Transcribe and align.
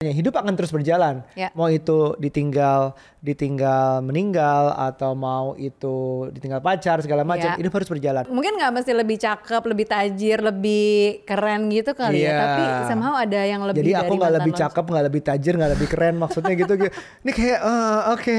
hidup 0.00 0.32
akan 0.32 0.56
terus 0.56 0.72
berjalan. 0.72 1.20
Ya. 1.36 1.52
Mau 1.52 1.68
itu 1.68 2.16
ditinggal 2.16 2.96
ditinggal 3.20 4.00
meninggal 4.00 4.72
atau 4.72 5.12
mau 5.12 5.52
itu 5.60 6.24
ditinggal 6.32 6.64
pacar 6.64 7.04
segala 7.04 7.20
macam, 7.20 7.52
Ya. 7.52 7.60
hidup 7.60 7.68
harus 7.76 7.84
berjalan. 7.84 8.24
Mungkin 8.24 8.56
nggak 8.56 8.72
mesti 8.80 8.96
lebih 8.96 9.20
cakep, 9.20 9.60
lebih 9.68 9.84
tajir, 9.84 10.40
lebih 10.40 11.20
keren 11.28 11.68
gitu 11.68 11.92
kali 11.92 12.24
Iya. 12.24 12.32
ya. 12.32 12.40
Tapi 12.40 12.62
somehow 12.88 13.12
ada 13.12 13.40
yang 13.44 13.60
lebih 13.60 13.84
Jadi 13.84 13.92
dari 13.92 14.00
aku 14.00 14.12
nggak 14.16 14.34
lebih 14.40 14.52
cakep, 14.56 14.84
nggak 14.88 15.04
lebih 15.04 15.20
tajir, 15.20 15.52
nggak 15.60 15.72
lebih 15.76 15.88
keren, 15.92 16.14
maksudnya 16.16 16.54
gitu. 16.56 16.72
gitu. 16.80 16.92
Ini 17.28 17.32
kayak 17.36 17.58
eh, 17.60 17.98
oke, 18.16 18.38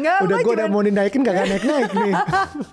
Nggak, 0.00 0.16
udah 0.24 0.36
gue 0.40 0.52
udah 0.56 0.68
mau 0.72 0.80
dinaikin 0.80 1.20
gak 1.20 1.36
naik 1.44 1.64
naik 1.68 1.90
nih. 1.92 2.12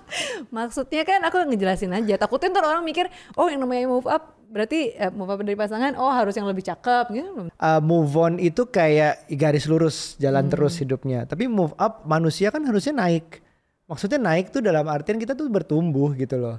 Maksudnya 0.56 1.04
kan 1.04 1.20
aku 1.28 1.44
ngejelasin 1.44 1.92
aja. 1.92 2.16
Takutnya 2.16 2.56
ntar 2.56 2.64
orang 2.64 2.88
mikir, 2.88 3.04
oh 3.36 3.52
yang 3.52 3.60
namanya 3.60 3.84
move 3.84 4.08
up 4.08 4.39
berarti 4.50 4.90
eh, 4.92 5.10
move 5.14 5.30
up 5.30 5.40
dari 5.46 5.54
pasangan, 5.54 5.94
oh 5.94 6.10
harus 6.10 6.34
yang 6.34 6.50
lebih 6.50 6.66
cakep 6.66 7.04
gitu. 7.14 7.30
Uh, 7.54 7.78
move 7.80 8.10
on 8.18 8.34
itu 8.42 8.66
kayak 8.66 9.22
garis 9.38 9.70
lurus 9.70 10.18
jalan 10.18 10.44
Hmm. 10.46 10.52
terus 10.52 10.74
hidupnya. 10.82 11.22
Tapi 11.22 11.46
move 11.46 11.70
up 11.78 12.02
manusia 12.04 12.50
kan 12.50 12.66
harusnya 12.66 12.98
naik. 12.98 13.38
Maksudnya 13.86 14.18
naik 14.18 14.50
tuh 14.50 14.62
dalam 14.62 14.86
artian 14.86 15.22
kita 15.22 15.34
tuh 15.34 15.46
bertumbuh 15.46 16.14
gitu 16.18 16.34
loh. 16.34 16.58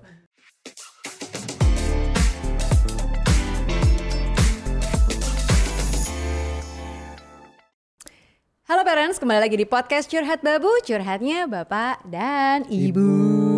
Halo 8.66 8.88
parents, 8.88 9.20
kembali 9.20 9.40
lagi 9.44 9.58
di 9.60 9.68
podcast 9.68 10.08
Curhat 10.08 10.40
Babu, 10.40 10.72
curhatnya 10.88 11.44
Bapak 11.44 12.08
dan 12.08 12.64
Ibu. 12.72 13.10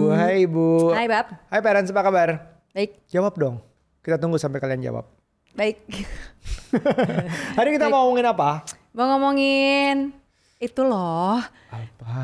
Hai 0.10 0.50
Ibu. 0.50 0.90
Hai 0.90 1.06
Bab, 1.06 1.28
Hai 1.54 1.62
parents, 1.62 1.94
apa 1.94 2.02
kabar? 2.02 2.30
baik, 2.74 2.98
Jawab 3.14 3.38
dong. 3.38 3.62
Kita 4.04 4.16
tunggu 4.18 4.36
sampai 4.36 4.60
kalian 4.60 4.84
jawab. 4.84 5.08
baik. 5.54 5.80
Hari 7.58 7.70
kita 7.72 7.88
mau 7.88 8.04
ngomongin 8.04 8.28
apa? 8.28 8.66
Mau 8.92 9.06
ngomongin 9.08 10.12
itu 10.58 10.82
loh, 10.82 11.38
Apa? 11.68 12.16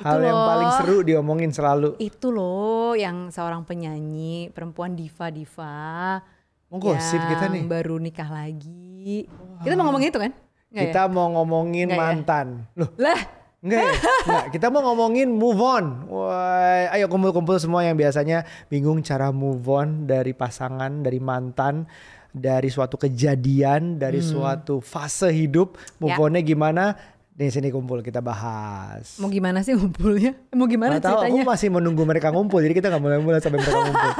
Hal 0.00 0.18
yang 0.20 0.34
loh. 0.34 0.48
paling 0.48 0.70
seru 0.76 0.96
diomongin 1.00 1.50
selalu. 1.50 1.94
itu 1.98 2.28
loh 2.28 2.92
yang 2.92 3.28
seorang 3.28 3.62
penyanyi 3.62 4.50
perempuan 4.50 4.92
diva-diva. 4.92 6.18
Mau 6.66 6.78
gosip 6.78 7.14
yang 7.16 7.30
kita 7.30 7.44
nih. 7.48 7.62
baru 7.64 7.96
nikah 7.96 8.26
lagi. 8.26 9.30
Kita 9.62 9.74
mau 9.74 9.86
ngomongin 9.86 10.10
itu 10.10 10.18
kan? 10.18 10.32
Nggak 10.66 10.82
Kita 10.84 11.02
mau 11.06 11.26
ngomongin 11.32 11.86
Nggak 11.86 11.96
ya? 11.96 12.02
mantan. 12.04 12.46
Loh, 12.74 12.90
ya? 12.92 13.04
Lah, 13.06 13.20
Enggak, 13.58 13.82
ya? 13.82 13.92
Enggak, 14.22 14.44
kita 14.52 14.66
mau 14.68 14.82
ngomongin 14.84 15.28
move 15.28 15.58
on. 15.58 15.84
Wah, 16.06 16.92
ayo 16.92 17.06
kumpul-kumpul 17.06 17.56
semua 17.56 17.82
yang 17.82 17.94
biasanya 17.94 18.42
bingung 18.66 19.00
cara 19.00 19.28
move 19.30 19.64
on 19.64 20.04
dari 20.04 20.32
pasangan, 20.32 21.00
dari 21.00 21.16
mantan, 21.18 21.88
dari 22.28 22.68
suatu 22.68 22.94
kejadian, 22.96 23.96
dari 23.96 24.20
suatu 24.20 24.78
fase 24.78 25.30
hidup. 25.30 25.74
Move 25.96 26.10
Hmm. 26.10 26.20
Ya. 26.20 26.26
onnya 26.28 26.42
gimana? 26.42 26.84
Di 27.32 27.52
sini 27.52 27.68
kumpul 27.68 28.00
kita 28.00 28.20
bahas. 28.20 29.16
mau 29.18 29.28
gimana 29.28 29.60
sih 29.60 29.72
ngumpulnya? 29.72 30.32
Mau 30.52 30.64
gimana 30.64 30.96
Nggak 30.96 31.04
tahu, 31.04 31.16
aku 31.18 31.24
ceritanya? 31.26 31.44
masih 31.46 31.68
menunggu 31.68 32.02
mereka 32.02 32.28
ngumpul, 32.30 32.60
jadi 32.60 32.72
kita 32.72 32.88
nggak 32.88 33.02
mulai 33.02 33.18
mulai 33.18 33.40
sampai 33.40 33.60
mereka 33.60 33.76
ngumpul. 33.78 34.12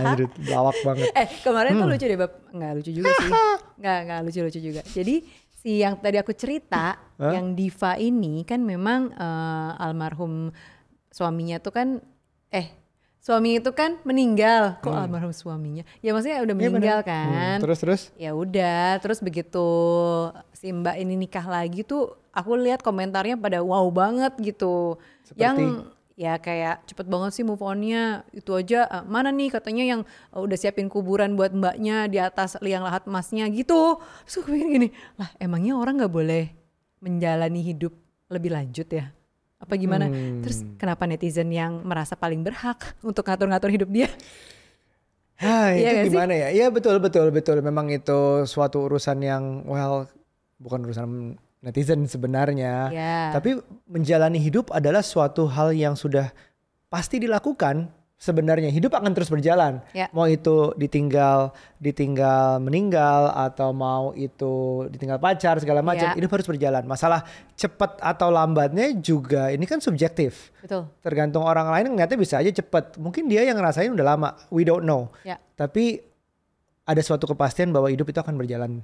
Anjir, 0.00 0.28
lawak 0.46 0.76
banget. 0.80 1.08
Eh 1.12 1.28
kemarin 1.38 1.70
Hmm. 1.70 1.80
tuh 1.80 1.88
lucu 1.90 2.04
deh 2.06 2.16
bab, 2.16 2.32
nggak 2.48 2.70
lucu 2.72 2.90
juga 2.90 3.08
sih, 3.12 3.28
nggak 3.80 3.98
nggak 4.04 4.20
lucu 4.24 4.38
lucu 4.40 4.60
juga. 4.62 4.80
Jadi 4.86 5.14
si 5.62 5.78
yang 5.78 5.94
tadi 5.94 6.18
aku 6.18 6.34
cerita, 6.34 6.98
Hah? 6.98 7.30
yang 7.30 7.54
Diva 7.54 7.94
ini 7.94 8.42
kan 8.42 8.58
memang 8.66 9.14
eh, 9.14 9.70
almarhum 9.78 10.50
suaminya 11.08 11.62
tuh 11.62 11.70
kan, 11.70 11.88
eh 12.50 12.74
suami 13.22 13.62
itu 13.62 13.70
kan 13.70 14.02
meninggal, 14.02 14.82
kok 14.82 14.90
almarhum 14.90 15.30
suaminya? 15.30 15.86
Ya 16.02 16.10
maksudnya 16.10 16.42
udah 16.42 16.50
Hmm. 16.50 16.58
Iya, 16.58 16.70
meninggal 16.74 16.98
benar. 17.00 17.06
kan. 17.06 17.54
Hmm, 17.54 17.62
terus 17.62 17.78
terus. 17.78 18.02
Ya 18.18 18.34
udah, 18.34 18.98
terus 18.98 19.22
begitu 19.22 19.66
si 20.50 20.74
Mbak 20.74 20.96
ini 20.98 21.14
nikah 21.14 21.46
lagi 21.46 21.86
tuh, 21.86 22.18
aku 22.34 22.58
lihat 22.58 22.82
komentarnya 22.82 23.38
pada 23.38 23.62
wow 23.62 23.86
banget 23.94 24.34
gitu. 24.42 24.98
Seperti? 25.22 25.38
Yang 25.38 25.58
ya 26.12 26.36
kayak 26.36 26.84
cepet 26.84 27.08
banget 27.08 27.32
sih 27.32 27.44
move 27.44 27.64
onnya 27.64 28.22
itu 28.36 28.52
aja 28.52 28.84
eh, 28.84 29.04
mana 29.08 29.32
nih 29.32 29.48
katanya 29.48 29.84
yang 29.84 30.00
eh, 30.04 30.40
udah 30.40 30.56
siapin 30.60 30.92
kuburan 30.92 31.34
buat 31.34 31.52
mbaknya 31.56 32.06
di 32.08 32.20
atas 32.20 32.60
liang 32.60 32.84
lahat 32.84 33.08
emasnya 33.08 33.48
gitu. 33.48 33.96
Terus 34.28 34.44
pikir 34.44 34.68
gini, 34.68 34.88
lah 35.16 35.32
emangnya 35.40 35.76
orang 35.76 36.00
nggak 36.04 36.12
boleh 36.12 36.44
menjalani 37.02 37.60
hidup 37.64 37.92
lebih 38.28 38.52
lanjut 38.52 38.88
ya? 38.88 39.10
Apa 39.62 39.78
gimana? 39.78 40.10
Hmm. 40.10 40.42
Terus 40.42 40.66
kenapa 40.74 41.06
netizen 41.06 41.48
yang 41.54 41.86
merasa 41.86 42.18
paling 42.18 42.42
berhak 42.42 42.98
untuk 43.06 43.22
ngatur-ngatur 43.22 43.70
hidup 43.70 43.88
dia? 43.94 44.10
Ah, 45.42 45.74
Iya 45.74 46.06
itu 46.06 46.10
sih? 46.10 46.14
gimana 46.14 46.34
ya? 46.34 46.48
Iya 46.54 46.66
betul 46.70 47.02
betul 47.02 47.30
betul. 47.34 47.58
Memang 47.62 47.90
itu 47.90 48.46
suatu 48.46 48.86
urusan 48.86 49.18
yang 49.22 49.66
well 49.66 50.06
bukan 50.62 50.86
urusan 50.86 51.34
netizen 51.62 52.04
sebenarnya. 52.10 52.90
Ya. 52.90 53.16
Tapi 53.32 53.56
menjalani 53.86 54.36
hidup 54.36 54.74
adalah 54.74 55.00
suatu 55.00 55.46
hal 55.46 55.70
yang 55.72 55.94
sudah 55.94 56.34
pasti 56.90 57.22
dilakukan 57.22 57.86
sebenarnya. 58.18 58.70
Hidup 58.70 58.94
akan 58.94 59.14
terus 59.14 59.30
berjalan. 59.30 59.78
Ya. 59.94 60.10
Mau 60.10 60.26
itu 60.26 60.74
ditinggal 60.74 61.54
ditinggal 61.78 62.58
meninggal 62.58 63.30
atau 63.34 63.70
mau 63.70 64.10
itu 64.14 64.86
ditinggal 64.90 65.22
pacar 65.22 65.58
segala 65.62 65.82
macam, 65.82 66.10
Ya. 66.10 66.18
hidup 66.18 66.30
harus 66.34 66.46
berjalan. 66.46 66.82
Masalah 66.82 67.22
cepat 67.54 67.98
atau 68.02 68.28
lambatnya 68.30 68.90
juga 68.98 69.50
ini 69.54 69.62
kan 69.66 69.78
subjektif. 69.78 70.50
Betul. 70.62 70.90
Tergantung 70.98 71.46
orang 71.46 71.70
lain 71.70 71.94
ngeliatnya 71.94 72.18
bisa 72.18 72.38
aja 72.42 72.50
cepet. 72.50 72.98
Mungkin 72.98 73.30
dia 73.30 73.46
yang 73.46 73.54
ngerasain 73.58 73.90
udah 73.90 74.06
lama. 74.06 74.34
We 74.50 74.66
don't 74.66 74.82
know. 74.82 75.14
Ya. 75.22 75.38
Tapi 75.54 76.02
ada 76.82 76.98
suatu 76.98 77.30
kepastian 77.30 77.70
bahwa 77.70 77.86
hidup 77.86 78.10
itu 78.10 78.18
akan 78.18 78.34
berjalan 78.34 78.82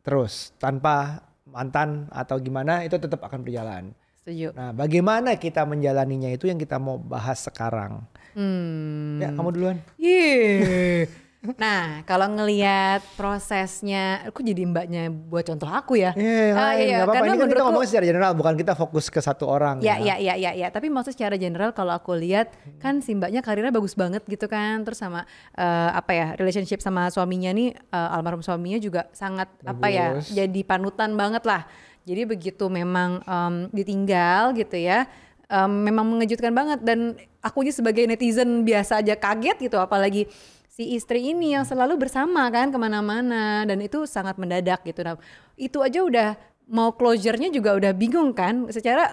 terus 0.00 0.54
tanpa 0.56 1.26
mantan 1.50 2.06
atau 2.14 2.38
gimana 2.38 2.86
itu 2.86 2.96
tetap 2.96 3.20
akan 3.22 3.42
berjalan. 3.42 3.92
Setuju. 4.22 4.52
Nah, 4.54 4.70
bagaimana 4.70 5.34
kita 5.36 5.64
menjalaninya 5.64 6.30
itu 6.30 6.46
yang 6.46 6.60
kita 6.60 6.76
mau 6.78 7.00
bahas 7.00 7.40
sekarang. 7.42 8.04
Hmm. 8.36 9.18
Ya, 9.18 9.34
kamu 9.34 9.48
duluan. 9.54 9.76
Yeay. 9.98 11.10
Nah, 11.40 12.04
kalau 12.04 12.28
ngelihat 12.36 13.00
prosesnya, 13.16 14.28
aku 14.28 14.44
jadi 14.44 14.60
mbaknya 14.68 15.08
buat 15.08 15.48
contoh 15.48 15.72
aku 15.72 15.96
ya. 15.96 16.12
Iya, 16.12 16.52
Ah, 16.52 16.76
nggak 16.76 17.06
apa-apa. 17.08 17.24
Ini 17.24 17.38
kan 17.40 17.48
kita 17.48 17.64
ngomong 17.64 17.84
secara 17.88 18.04
general, 18.04 18.32
bukan 18.36 18.54
kita 18.60 18.72
fokus 18.76 19.08
ke 19.08 19.24
satu 19.24 19.48
orang. 19.48 19.80
Ya, 19.80 19.96
ya, 19.96 20.20
ya, 20.20 20.36
ya, 20.36 20.52
ya. 20.52 20.68
Tapi 20.68 20.92
maksud 20.92 21.16
secara 21.16 21.40
general 21.40 21.72
kalau 21.72 21.96
aku 21.96 22.12
lihat 22.12 22.52
kan 22.76 23.00
si 23.00 23.16
mbaknya 23.16 23.40
karirnya 23.40 23.72
bagus 23.72 23.96
banget 23.96 24.20
gitu 24.28 24.52
kan. 24.52 24.84
Terus 24.84 25.00
sama 25.00 25.24
eh, 25.56 25.90
apa 25.96 26.12
ya 26.12 26.26
relationship 26.36 26.84
sama 26.84 27.08
suaminya 27.08 27.56
nih 27.56 27.72
eh, 27.72 28.14
almarhum 28.14 28.44
suaminya 28.44 28.76
juga 28.76 29.08
sangat 29.16 29.48
apa 29.64 29.88
ya 29.88 30.20
Bagus. 30.20 30.36
jadi 30.36 30.60
panutan 30.68 31.16
banget 31.16 31.48
lah. 31.48 31.64
Jadi 32.04 32.28
begitu 32.28 32.68
memang 32.68 33.24
em, 33.24 33.54
ditinggal 33.72 34.52
gitu 34.56 34.76
ya, 34.76 35.04
em, 35.48 35.72
memang 35.88 36.04
mengejutkan 36.04 36.52
banget 36.52 36.80
dan 36.84 37.16
aku 37.40 37.64
aja 37.64 37.76
sebagai 37.80 38.04
netizen 38.08 38.64
biasa 38.64 39.00
aja 39.04 39.16
kaget 39.16 39.68
gitu, 39.68 39.76
apalagi 39.76 40.24
si 40.80 40.96
istri 40.96 41.36
ini 41.36 41.52
yang 41.52 41.68
selalu 41.68 42.08
bersama 42.08 42.48
kan 42.48 42.72
ke 42.72 42.78
mana-mana 42.80 43.68
dan 43.68 43.84
itu 43.84 44.08
sangat 44.08 44.40
mendadak 44.40 44.80
gitu. 44.88 45.04
Nah, 45.04 45.20
itu 45.60 45.76
aja 45.84 46.00
udah 46.00 46.28
mau 46.72 46.96
closure-nya 46.96 47.52
juga 47.52 47.76
udah 47.76 47.92
bingung 47.92 48.32
kan. 48.32 48.64
Secara 48.72 49.12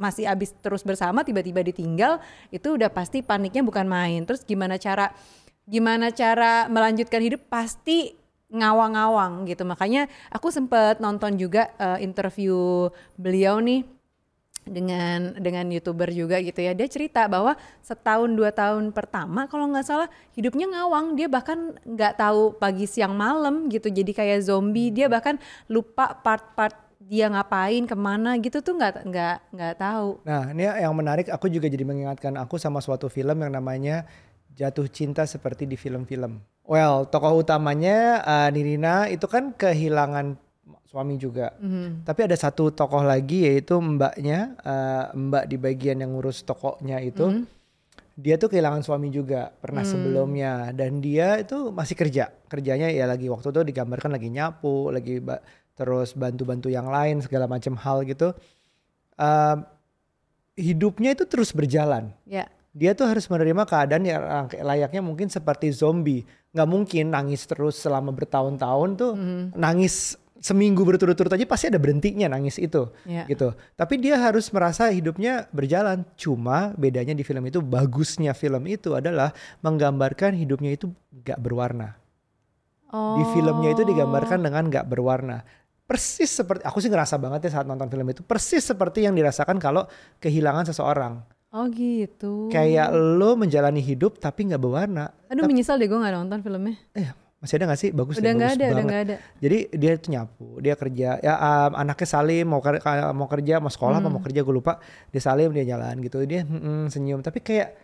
masih 0.00 0.24
abis 0.24 0.56
terus 0.64 0.80
bersama 0.80 1.20
tiba-tiba 1.20 1.60
ditinggal 1.60 2.24
itu 2.48 2.80
udah 2.80 2.88
pasti 2.88 3.20
paniknya 3.20 3.60
bukan 3.60 3.84
main. 3.84 4.24
Terus 4.24 4.48
gimana 4.48 4.80
cara 4.80 5.12
gimana 5.68 6.08
cara 6.08 6.72
melanjutkan 6.72 7.20
hidup 7.20 7.52
pasti 7.52 8.16
ngawang-ngawang 8.48 9.44
gitu. 9.44 9.68
Makanya 9.68 10.08
aku 10.32 10.48
sempet 10.48 11.04
nonton 11.04 11.36
juga 11.36 11.68
eh, 11.76 12.00
interview 12.00 12.88
beliau 13.20 13.60
nih 13.60 13.84
dengan 14.64 15.36
dengan 15.36 15.68
youtuber 15.68 16.08
juga 16.10 16.40
gitu 16.40 16.60
ya. 16.64 16.72
Dia 16.72 16.88
cerita 16.88 17.28
bahwa 17.28 17.54
setahun 17.84 18.32
dua 18.32 18.50
tahun 18.50 18.90
pertama 18.90 19.46
kalau 19.46 19.68
nggak 19.70 19.86
salah 19.86 20.08
hidupnya 20.32 20.68
ngawang. 20.68 21.14
Dia 21.14 21.28
bahkan 21.28 21.76
nggak 21.84 22.16
tahu 22.18 22.56
pagi 22.56 22.88
siang 22.88 23.14
malam 23.14 23.68
gitu. 23.68 23.92
Jadi 23.92 24.10
kayak 24.10 24.44
zombie. 24.48 24.90
Dia 24.90 25.06
bahkan 25.06 25.36
lupa 25.68 26.16
part-part 26.20 26.74
dia 27.04 27.28
ngapain 27.28 27.84
ke 27.84 27.92
mana 27.92 28.40
gitu 28.40 28.64
tuh 28.64 28.80
nggak 28.80 29.04
nggak 29.04 29.36
nggak 29.52 29.74
tahu. 29.76 30.24
Nah, 30.24 30.50
ini 30.56 30.64
yang 30.64 30.96
menarik. 30.96 31.28
Aku 31.28 31.52
juga 31.52 31.68
jadi 31.68 31.84
mengingatkan 31.84 32.32
aku 32.40 32.56
sama 32.56 32.80
suatu 32.80 33.12
film 33.12 33.44
yang 33.44 33.52
namanya 33.52 34.08
Jatuh 34.54 34.86
Cinta 34.88 35.26
seperti 35.26 35.66
di 35.66 35.74
film-film. 35.74 36.38
Well, 36.64 37.04
tokoh 37.04 37.44
utamanya 37.44 38.24
uh, 38.24 38.48
Nirina 38.48 39.10
itu 39.12 39.28
kan 39.28 39.52
kehilangan 39.52 40.40
suami 40.94 41.18
juga. 41.18 41.50
Mhm. 41.58 42.06
Tapi 42.06 42.20
ada 42.22 42.38
satu 42.38 42.70
tokoh 42.70 43.02
lagi 43.02 43.42
yaitu 43.42 43.74
mbaknya, 43.74 44.54
uh, 44.62 45.10
mbak 45.10 45.50
di 45.50 45.58
bagian 45.58 45.98
yang 45.98 46.14
ngurus 46.14 46.46
tokonya 46.46 47.02
itu. 47.02 47.26
Mhm. 47.26 47.42
Dia 48.14 48.38
tuh 48.38 48.46
kehilangan 48.46 48.86
suami 48.86 49.10
juga 49.10 49.50
pernah 49.50 49.82
sebelumnya 49.82 50.70
dan 50.70 51.02
dia 51.02 51.42
itu 51.42 51.74
masih 51.74 51.98
kerja. 51.98 52.30
Kerjanya 52.46 52.86
ya 52.86 53.10
lagi 53.10 53.26
waktu 53.26 53.50
itu 53.50 53.74
digambarkan 53.74 54.14
lagi 54.14 54.30
nyapu, 54.30 54.94
lagi 54.94 55.18
ba- 55.18 55.42
terus 55.74 56.14
bantu-bantu 56.14 56.70
yang 56.70 56.86
lain 56.86 57.18
segala 57.18 57.50
macam 57.50 57.74
hal 57.74 58.06
gitu. 58.06 58.30
Um, 59.18 59.66
hidupnya 60.54 61.18
itu 61.18 61.26
terus 61.26 61.50
berjalan. 61.50 62.14
ya 62.22 62.46
Dia 62.70 62.94
tuh 62.94 63.06
harus 63.06 63.26
menerima 63.26 63.66
keadaan 63.66 64.02
yang 64.02 64.22
layaknya 64.62 65.02
mungkin 65.02 65.26
seperti 65.26 65.74
zombie. 65.74 66.22
Nggak 66.54 66.70
mungkin 66.70 67.04
nangis 67.10 67.42
terus 67.46 67.82
selama 67.82 68.14
bertahun-tahun 68.14 68.90
tuh 68.94 69.12
Mhm. 69.18 69.58
nangis 69.58 70.14
seminggu 70.42 70.82
berturut-turut 70.82 71.30
aja 71.30 71.46
pasti 71.46 71.70
ada 71.70 71.78
berhentinya 71.78 72.28
nangis 72.28 72.58
itu 72.58 72.90
Iya. 73.06 73.24
gitu. 73.30 73.54
Tapi 73.78 73.94
dia 73.96 74.18
harus 74.18 74.50
merasa 74.50 74.90
hidupnya 74.90 75.46
berjalan. 75.54 76.02
Cuma 76.18 76.74
bedanya 76.74 77.14
di 77.14 77.22
film 77.22 77.44
itu 77.46 77.62
bagusnya 77.62 78.34
film 78.36 78.66
itu 78.66 78.92
adalah 78.92 79.30
menggambarkan 79.64 80.34
hidupnya 80.34 80.74
itu 80.74 80.90
gak 81.24 81.38
berwarna. 81.40 81.96
Di 82.94 83.24
filmnya 83.34 83.74
itu 83.74 83.82
digambarkan 83.82 84.38
dengan 84.38 84.70
gak 84.70 84.86
berwarna. 84.86 85.42
Persis 85.84 86.30
seperti 86.30 86.62
aku 86.62 86.78
sih 86.78 86.88
ngerasa 86.88 87.18
banget 87.18 87.50
ya 87.50 87.60
saat 87.60 87.66
nonton 87.66 87.90
film 87.90 88.06
itu 88.08 88.24
persis 88.24 88.64
seperti 88.64 89.04
yang 89.04 89.12
dirasakan 89.12 89.58
kalau 89.58 89.84
kehilangan 90.16 90.64
seseorang. 90.70 91.20
Oh 91.54 91.70
gitu. 91.70 92.50
Kayak 92.50 92.90
lo 92.94 93.38
menjalani 93.38 93.78
hidup 93.78 94.18
tapi 94.18 94.50
nggak 94.50 94.58
berwarna. 94.58 95.14
Aduh 95.30 95.46
menyesal 95.46 95.78
deh 95.78 95.86
gue 95.86 95.94
gak 95.94 96.14
nonton 96.14 96.38
filmnya. 96.42 96.74
Eh 96.96 97.23
masih 97.44 97.54
ada 97.54 97.64
gak 97.68 97.78
sih? 97.78 97.90
Bagus 97.90 98.16
Udah 98.16 98.24
deh, 98.24 98.32
nggak 98.32 98.48
bagus 98.48 98.56
ada, 98.56 98.64
udah 98.64 98.72
banget. 98.72 98.88
nggak 98.88 99.02
ada. 99.04 99.16
Jadi 99.38 99.58
dia 99.70 99.92
tuh 99.94 100.10
nyapu, 100.10 100.46
dia 100.58 100.74
kerja. 100.74 101.08
Ya 101.20 101.34
um, 101.36 101.72
anaknya 101.76 102.08
salim 102.08 102.46
mau 102.46 102.58
ker- 102.58 102.80
ka- 102.80 103.12
mau 103.12 103.28
kerja, 103.28 103.54
mau 103.58 103.68
sekolah 103.68 104.00
apa 104.00 104.08
mau 104.08 104.16
Hmm. 104.16 104.24
kerja 104.24 104.40
gue 104.40 104.54
lupa. 104.54 104.80
Dia 105.10 105.20
salim 105.20 105.52
dia 105.52 105.62
jalan 105.62 106.00
gitu. 106.00 106.24
Dia 106.24 106.40
mm, 106.40 106.88
senyum. 106.88 107.20
Tapi 107.20 107.38
kayak 107.38 107.83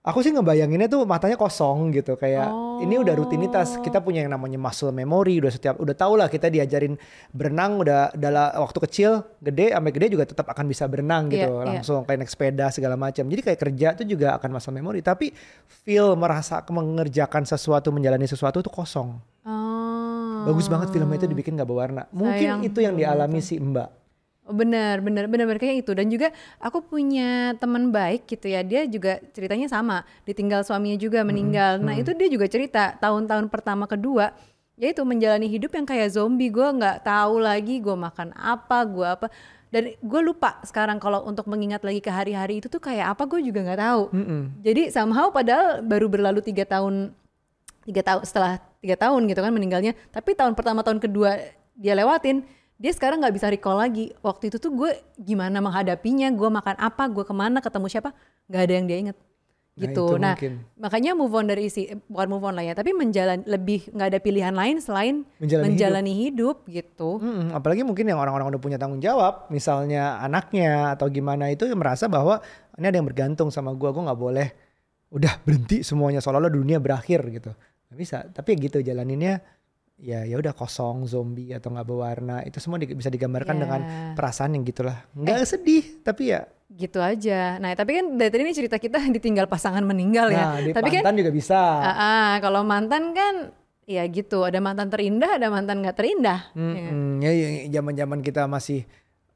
aku 0.00 0.24
sih 0.24 0.32
ngebayanginnya 0.32 0.88
tuh 0.88 1.04
matanya 1.04 1.36
kosong 1.36 1.92
gitu. 1.92 2.16
Kayak 2.16 2.48
ini 2.80 2.96
udah 2.96 3.14
rutinitas. 3.16 3.76
Oh. 3.76 3.84
Kita 3.84 4.00
punya 4.00 4.24
yang 4.24 4.32
namanya 4.32 4.56
muscle 4.56 4.92
memory. 4.92 5.40
Udah 5.40 5.52
setiap 5.52 5.76
udah 5.76 5.92
tau 5.92 6.16
lah 6.16 6.32
kita 6.32 6.48
diajarin 6.48 6.96
berenang 7.30 7.80
udah 7.80 8.16
dalam 8.16 8.56
waktu 8.56 8.78
kecil, 8.88 9.10
gede 9.44 9.76
sampai 9.76 9.92
gede 9.92 10.06
juga 10.16 10.24
tetap 10.24 10.46
akan 10.48 10.64
bisa 10.66 10.88
berenang 10.88 11.28
gitu. 11.28 11.50
Iya, 11.50 11.60
iya. 11.60 11.68
Langsung 11.76 12.02
kayak 12.08 12.18
naik 12.24 12.30
sepeda 12.32 12.66
segala 12.72 12.96
macam. 12.96 13.24
Jadi 13.28 13.40
kayak 13.44 13.60
kerja 13.60 13.88
tuh 13.96 14.06
juga 14.08 14.36
akan 14.40 14.48
muscle 14.56 14.74
memory. 14.74 15.04
Tapi 15.04 15.32
feel 15.84 16.16
merasa 16.16 16.64
mengerjakan 16.64 17.44
sesuatu, 17.44 17.92
menjalani 17.92 18.24
sesuatu 18.24 18.64
tuh 18.64 18.72
kosong. 18.72 19.20
Oh. 19.44 20.48
Bagus 20.48 20.72
banget 20.72 20.88
filmnya 20.88 21.20
itu 21.20 21.28
dibikin 21.28 21.52
gak 21.60 21.68
berwarna. 21.68 22.08
Mungkin 22.16 22.40
Sayang, 22.40 22.60
itu 22.64 22.80
yang 22.80 22.96
dialami 22.96 23.44
si 23.44 23.60
Mbak. 23.60 23.99
Benar, 24.50 25.00
benar, 25.00 25.24
benar, 25.30 25.46
benar 25.46 25.58
kayak 25.62 25.86
itu. 25.86 25.92
Dan 25.96 26.10
juga 26.10 26.34
aku 26.58 26.84
punya 26.84 27.54
teman 27.56 27.88
baik 27.94 28.26
gitu 28.26 28.50
ya. 28.50 28.60
Dia 28.66 28.84
juga 28.84 29.22
ceritanya 29.32 29.70
sama. 29.70 30.02
Ditinggal 30.26 30.66
suaminya 30.66 30.98
juga 30.98 31.24
meninggal. 31.24 31.78
Nah 31.80 31.96
itu 31.96 32.12
dia 32.12 32.28
juga 32.28 32.46
cerita 32.50 32.94
tahun-tahun 32.98 33.48
pertama 33.48 33.88
kedua. 33.88 34.34
Ya 34.80 34.90
itu 34.92 35.04
menjalani 35.04 35.46
hidup 35.48 35.76
yang 35.76 35.86
kayak 35.86 36.12
zombie. 36.12 36.50
Gue 36.50 36.66
nggak 36.66 37.06
tahu 37.06 37.40
lagi 37.40 37.78
gue 37.78 37.96
makan 37.96 38.34
apa, 38.36 38.78
gue 38.84 39.06
apa. 39.06 39.26
Dan 39.70 39.94
gue 39.94 40.20
lupa 40.24 40.58
sekarang 40.66 40.98
kalau 40.98 41.22
untuk 41.24 41.46
mengingat 41.46 41.86
lagi 41.86 42.02
ke 42.02 42.10
hari-hari 42.10 42.58
itu 42.58 42.66
tuh 42.66 42.82
kayak 42.82 43.14
apa 43.14 43.22
gue 43.30 43.38
juga 43.38 43.62
nggak 43.62 43.80
tahu. 43.80 44.02
Jadi 44.66 44.82
somehow 44.90 45.30
padahal 45.30 45.84
baru 45.86 46.10
berlalu 46.10 46.42
tiga 46.42 46.66
tahun 46.66 47.14
tiga 47.86 48.04
tahun 48.04 48.22
setelah 48.28 48.60
tiga 48.80 48.96
tahun 48.96 49.24
gitu 49.28 49.40
kan 49.40 49.52
meninggalnya 49.52 49.92
tapi 50.12 50.36
tahun 50.36 50.52
pertama 50.56 50.84
tahun 50.84 51.00
kedua 51.00 51.36
dia 51.76 51.96
lewatin 51.96 52.44
dia 52.80 52.92
sekarang 52.96 53.20
nggak 53.20 53.36
bisa 53.36 53.46
recall 53.52 53.76
lagi 53.76 54.08
waktu 54.24 54.48
itu 54.48 54.56
tuh 54.56 54.72
gue 54.72 54.90
gimana 55.20 55.60
menghadapinya 55.60 56.32
gue 56.32 56.48
makan 56.48 56.80
apa 56.80 57.04
gue 57.12 57.24
ke 57.28 57.34
mana 57.36 57.60
ketemu 57.60 57.86
siapa 57.92 58.10
nggak 58.48 58.62
ada 58.64 58.72
yang 58.72 58.86
dia 58.88 58.98
inget 58.98 59.18
Nah, 59.70 59.86
gitu 59.86 60.04
itu 60.12 60.20
nah, 60.20 60.34
mungkin. 60.34 60.52
makanya 60.76 61.10
move 61.16 61.30
on 61.32 61.46
dari 61.46 61.70
isi 61.70 61.88
eh, 61.88 61.96
bukan 62.10 62.26
move 62.26 62.42
on 62.42 62.58
lah 62.58 62.64
ya 62.66 62.74
tapi 62.74 62.90
menjalan 62.92 63.46
lebih 63.48 63.88
nggak 63.94 64.08
ada 64.12 64.18
pilihan 64.20 64.52
lain 64.52 64.76
selain 64.82 65.22
Menjalani 65.40 65.66
menjalani, 65.72 66.12
hidup. 66.26 66.66
gitu 66.66 67.16
Mm-mm, 67.22 67.54
apalagi 67.54 67.86
mungkin 67.86 68.04
yang 68.04 68.18
orang-orang 68.20 68.50
udah 68.50 68.60
punya 68.60 68.76
tanggung 68.76 69.00
jawab, 69.00 69.48
misalnya 69.48 70.18
anaknya 70.20 70.92
atau 70.92 71.06
gimana 71.08 71.48
itu 71.48 71.64
merasa 71.72 72.10
bahwa 72.10 72.42
ini 72.76 72.92
ada 72.92 72.96
yang 72.98 73.08
bergantung 73.08 73.48
sama 73.48 73.70
gua, 73.72 73.94
gua 73.94 74.10
nggak 74.10 74.20
boleh 74.20 74.48
udah 75.14 75.32
berhenti 75.46 75.80
semuanya 75.80 76.18
seolah-olah 76.20 76.52
dunia 76.52 76.76
berakhir 76.82 77.22
gitu. 77.30 77.54
Gak 77.88 77.96
bisa, 77.96 78.18
tapi 78.30 78.58
gitu 78.58 78.82
jalaninnya 78.82 79.38
ya 80.00 80.24
ya 80.24 80.34
udah 80.34 80.50
kosong 80.50 81.04
zombie 81.04 81.52
atau 81.52 81.68
nggak 81.68 81.84
berwarna 81.84 82.40
itu 82.42 82.56
semua 82.56 82.76
di- 82.76 82.90
bisa 82.90 83.06
digambarkan 83.06 83.54
Ya. 83.54 83.60
dengan 83.60 83.80
perasaan 84.12 84.52
yang 84.52 84.64
gitulah. 84.64 85.04
Nggak 85.12 85.44
sedih 85.46 85.84
tapi 86.00 86.32
ya. 86.32 86.48
Gitu 86.68 86.96
aja. 86.96 87.56
Nah 87.56 87.74
tapi 87.74 87.94
kan 87.94 88.16
dari 88.16 88.28
tadi 88.28 88.42
ini 88.42 88.54
cerita 88.54 88.76
kita 88.76 88.96
ditinggal 89.16 89.44
pasangan 89.44 89.82
meninggal 89.82 90.28
nah 90.28 90.56
ya 90.56 90.64
di 90.64 90.70
tapi 90.72 90.88
kan 90.90 91.02
mantan 91.02 91.16
juga 91.18 91.30
bisa. 91.30 91.60
Ah, 91.60 91.92
ah, 91.92 92.30
kalau 92.38 92.62
mantan 92.62 93.12
kan 93.12 93.34
ya 93.84 94.06
gitu, 94.06 94.42
ada 94.42 94.56
mantan 94.58 94.86
terindah, 94.86 95.34
ada 95.34 95.50
mantan 95.50 95.82
nggak 95.82 95.96
terindah. 95.96 96.54
Ya 96.54 96.80
kan? 96.80 96.94
Mm-mm, 96.94 97.12
ya 97.20 97.30
zaman-zaman 97.72 98.18
kita 98.20 98.46
masih 98.46 98.86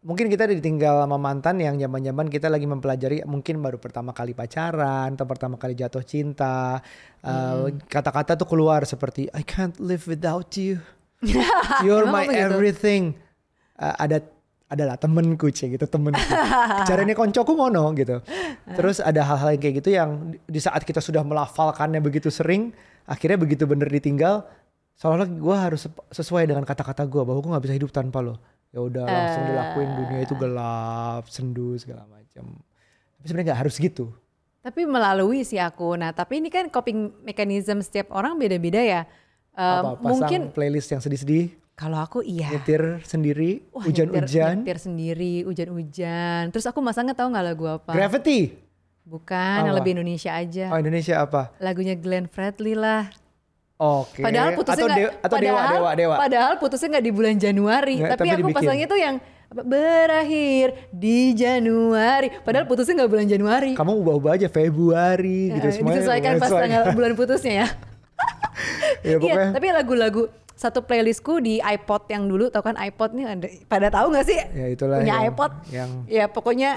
mungkin 0.04 0.28
kita 0.28 0.44
ditinggal 0.52 1.08
sama 1.08 1.16
mantan 1.16 1.58
yang 1.64 1.80
zaman-zaman 1.80 2.28
kita 2.28 2.52
lagi 2.52 2.68
mempelajari 2.68 3.24
mungkin 3.24 3.64
baru 3.64 3.80
pertama 3.80 4.12
kali 4.12 4.36
pacaran 4.36 5.16
atau 5.16 5.24
pertama 5.24 5.56
kali 5.56 5.74
jatuh 5.74 6.04
cinta 6.04 6.84
Uh, 7.24 7.72
kata-kata 7.88 8.36
tuh 8.36 8.44
keluar 8.44 8.84
seperti 8.84 9.32
I 9.32 9.40
can't 9.40 9.72
live 9.80 10.04
without 10.04 10.52
you. 10.60 10.76
You're 11.80 12.04
my 12.04 12.28
gitu? 12.28 12.36
everything. 12.36 13.16
Uh, 13.80 13.96
ada 13.96 14.20
adalah 14.68 15.00
temenku 15.00 15.48
cie 15.48 15.72
gitu 15.72 15.88
temenku. 15.88 16.20
Caranya 16.88 17.16
koncoku 17.16 17.56
ngono 17.56 17.96
gitu. 17.96 18.20
Terus 18.76 19.00
ada 19.00 19.24
hal-hal 19.24 19.56
yang 19.56 19.62
kayak 19.64 19.74
gitu 19.80 19.88
yang 19.96 20.36
di- 20.36 20.60
saat 20.60 20.84
kita 20.84 21.00
sudah 21.00 21.24
melafalkannya 21.24 22.04
begitu 22.04 22.28
sering 22.28 22.76
akhirnya 23.08 23.40
begitu 23.40 23.64
bener 23.64 23.88
ditinggal 23.88 24.44
seolah-olah 24.96 25.28
gue 25.28 25.56
harus 25.56 25.82
sesuai 26.12 26.44
dengan 26.48 26.64
kata-kata 26.68 27.08
gue 27.08 27.22
bahwa 27.24 27.40
gue 27.40 27.50
nggak 27.56 27.64
bisa 27.64 27.74
hidup 27.76 27.90
tanpa 27.92 28.20
lo 28.20 28.36
ya 28.74 28.82
udah 28.82 29.06
langsung 29.06 29.44
dilakuin 29.46 29.90
dunia 29.94 30.20
itu 30.26 30.34
gelap 30.34 31.22
sendu 31.30 31.78
segala 31.78 32.10
macam 32.10 32.58
tapi 33.16 33.24
sebenarnya 33.30 33.46
nggak 33.54 33.62
harus 33.62 33.78
gitu 33.78 34.10
Tapi 34.64 34.88
melalui 34.88 35.44
sih 35.44 35.60
aku. 35.60 35.92
Nah, 35.92 36.16
tapi 36.16 36.40
ini 36.40 36.48
kan 36.48 36.72
coping 36.72 37.12
mechanism 37.20 37.84
setiap 37.84 38.08
orang 38.16 38.40
beda-beda 38.40 38.80
ya. 38.80 39.04
Eh, 39.52 39.60
apa 39.60 40.00
pasang 40.00 40.24
mungkin 40.24 40.40
playlist 40.56 40.88
yang 40.88 41.04
sedih-sedih 41.04 41.52
kalau 41.76 42.00
aku 42.00 42.24
iya. 42.24 42.48
nyetir 42.48 43.04
sendiri 43.04 43.60
hujan-hujan 43.76 44.64
nyetir 44.64 44.80
sendiri, 44.80 45.44
hujan-hujan. 45.44 46.48
Terus 46.48 46.64
aku 46.64 46.80
masang 46.80 47.04
nggak 47.04 47.18
tahu 47.20 47.28
nggak 47.28 47.44
lagu 47.44 47.64
apa? 47.76 47.92
gravity 47.92 48.56
Bukan, 49.04 49.68
yang 49.68 49.76
Apa? 49.76 49.78
lebih 49.84 50.00
Indonesia 50.00 50.32
aja. 50.32 50.72
oh 50.72 50.80
Indonesia 50.80 51.20
apa 51.20 51.52
Lagunya 51.60 51.92
Glenn 51.92 52.24
Fredly 52.24 52.72
lah. 52.72 53.12
Oke 53.76 54.20
Padahal 54.20 54.50
putusnya 54.52 54.80
atau, 54.80 54.88
dewa, 54.90 55.10
atau 55.18 55.36
dewa 55.36 55.54
padahal- 55.56 55.72
dewa 55.72 55.90
dewa 55.94 56.14
Padahal 56.16 56.52
putusnya 56.56 56.88
nggak 56.90 57.04
di 57.04 57.12
bulan 57.12 57.36
Januari, 57.36 57.94
Nggak, 57.96 58.10
tapi, 58.10 58.20
tapi 58.20 58.28
aku 58.30 58.40
dibikin. 58.40 58.58
pasangnya 58.60 58.86
tuh 58.86 58.98
yang 58.98 59.16
berakhir 59.54 60.66
di 60.90 61.18
Januari. 61.32 62.28
Padahal 62.38 62.64
putusnya 62.64 62.94
nggak 62.96 63.10
bulan 63.10 63.26
Januari. 63.26 63.70
kamu 63.72 63.92
ubah-ubah 63.96 64.32
aja 64.34 64.48
Februari 64.48 65.40
gitu 65.50 65.62
Eh, 65.64 65.72
semuanya 65.72 65.94
disesuaikan 65.96 66.32
pas 66.36 66.50
tanggal 66.50 66.82
bulan 66.96 67.12
putusnya 67.12 67.54
ya. 67.56 67.68
ya 69.06 69.16
pokoknya 69.16 69.44
Iya, 69.44 69.52
tapi 69.52 69.66
lagu-lagu 69.70 70.22
satu 70.54 70.80
playlistku 70.80 71.38
di 71.38 71.58
iPod 71.58 72.06
yang 72.08 72.24
dulu 72.24 72.46
tau 72.46 72.62
kan 72.62 72.74
iPod 72.76 73.10
nih 73.12 73.26
ada 73.28 73.46
pada 73.64 73.90
tahu 73.90 74.06
nggak 74.10 74.24
sih? 74.24 74.38
ya 74.38 74.66
itulah 74.68 74.98
Punya 74.98 75.10
yang, 75.12 75.22
iPod. 75.28 75.52
yang 75.68 75.90
Ya 76.06 76.24
pokoknya 76.26 76.70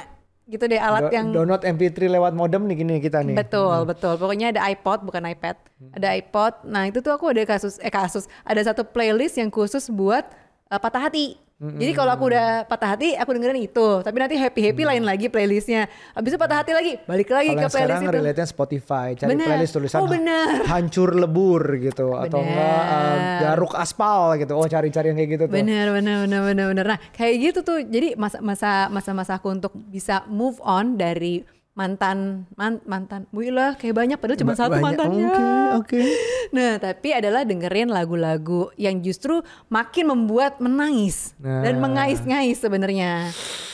gitu 0.48 0.64
deh 0.64 0.80
alat 0.80 1.12
do- 1.12 1.14
yang 1.14 1.28
download 1.36 1.62
MP3 1.62 2.08
lewat 2.08 2.32
modem 2.32 2.72
nih 2.72 2.76
gini 2.80 2.94
kita 3.04 3.20
nih 3.20 3.36
betul 3.36 3.84
betul. 3.84 4.16
Pokoknya 4.16 4.56
ada 4.56 4.64
iPod 4.72 5.04
bukan 5.04 5.28
iPad. 5.28 5.60
Ada 5.94 6.16
iPod. 6.16 6.64
Nah 6.64 6.88
itu 6.88 7.04
tuh 7.04 7.12
aku 7.12 7.30
ada 7.30 7.44
kasus 7.44 7.78
eh 7.84 7.92
kasus 7.92 8.32
ada 8.42 8.64
satu 8.64 8.88
playlist 8.88 9.36
yang 9.36 9.52
khusus 9.52 9.92
buat 9.92 10.24
eh, 10.72 10.80
patah 10.80 11.12
hati. 11.12 11.36
Jadi 11.58 11.90
kalau 11.98 12.14
aku 12.14 12.30
udah 12.30 12.70
patah 12.70 12.94
hati, 12.94 13.18
aku 13.18 13.34
dengerin 13.34 13.66
itu. 13.66 14.06
Tapi 14.06 14.14
nanti 14.14 14.38
happy 14.38 14.62
happy 14.62 14.86
lain 14.86 15.02
lagi 15.02 15.26
playlistnya. 15.26 15.90
Habis 16.14 16.30
itu 16.30 16.38
patah 16.38 16.62
hati 16.62 16.70
lagi, 16.70 17.02
balik 17.10 17.34
lagi 17.34 17.50
Kalau 17.50 17.66
ke 17.66 17.70
playlist 17.74 17.74
sekarang 17.74 18.02
itu. 18.06 18.14
relate-nya 18.14 18.46
Spotify, 18.46 19.08
cari 19.18 19.30
Bener. 19.34 19.48
playlist 19.50 19.74
tulisan 19.74 19.98
Oh, 19.98 20.06
bener. 20.06 20.54
hancur 20.72 21.18
lebur 21.18 21.82
gitu 21.82 22.14
atau 22.14 22.46
enggak 22.46 22.84
um, 22.86 23.18
garuk 23.42 23.74
aspal 23.74 24.38
gitu. 24.38 24.54
Oh, 24.54 24.70
cari-cari 24.70 25.10
yang 25.10 25.18
kayak 25.18 25.32
gitu 25.34 25.44
tuh. 25.50 25.56
Bener, 25.58 25.90
bener, 25.90 26.16
bener, 26.30 26.42
bener, 26.46 26.66
bener. 26.78 26.86
Nah, 26.94 27.00
kayak 27.10 27.34
gitu 27.42 27.60
tuh. 27.66 27.82
Jadi 27.82 28.14
masa 28.14 28.38
masa 28.38 28.86
masa 28.94 29.12
masa 29.18 29.34
aku 29.42 29.50
untuk 29.50 29.74
bisa 29.74 30.30
move 30.30 30.62
on 30.62 30.94
dari 30.94 31.42
mantan 31.78 32.50
man, 32.58 32.82
mantan. 32.84 33.30
Wih 33.30 33.54
lah, 33.54 33.78
kayak 33.78 33.94
banyak 33.94 34.18
padahal 34.18 34.42
cuma 34.42 34.54
Ba- 34.54 34.60
satu 34.60 34.74
banyak. 34.74 34.84
mantannya. 34.98 35.30
Oke, 35.30 35.46
oke. 35.78 36.02
Nah, 36.48 36.80
tapi 36.80 37.12
adalah 37.12 37.44
dengerin 37.44 37.92
lagu-lagu 37.92 38.72
yang 38.76 38.98
justru 38.98 39.44
makin 39.68 40.10
membuat 40.10 40.58
menangis 40.58 41.36
dan 41.38 41.78
Nah. 41.78 41.84
mengais-ngais 41.86 42.56
sebenarnya. 42.56 43.30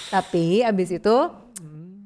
Tapi 0.10 0.62
abis 0.62 0.89
itu 0.91 1.17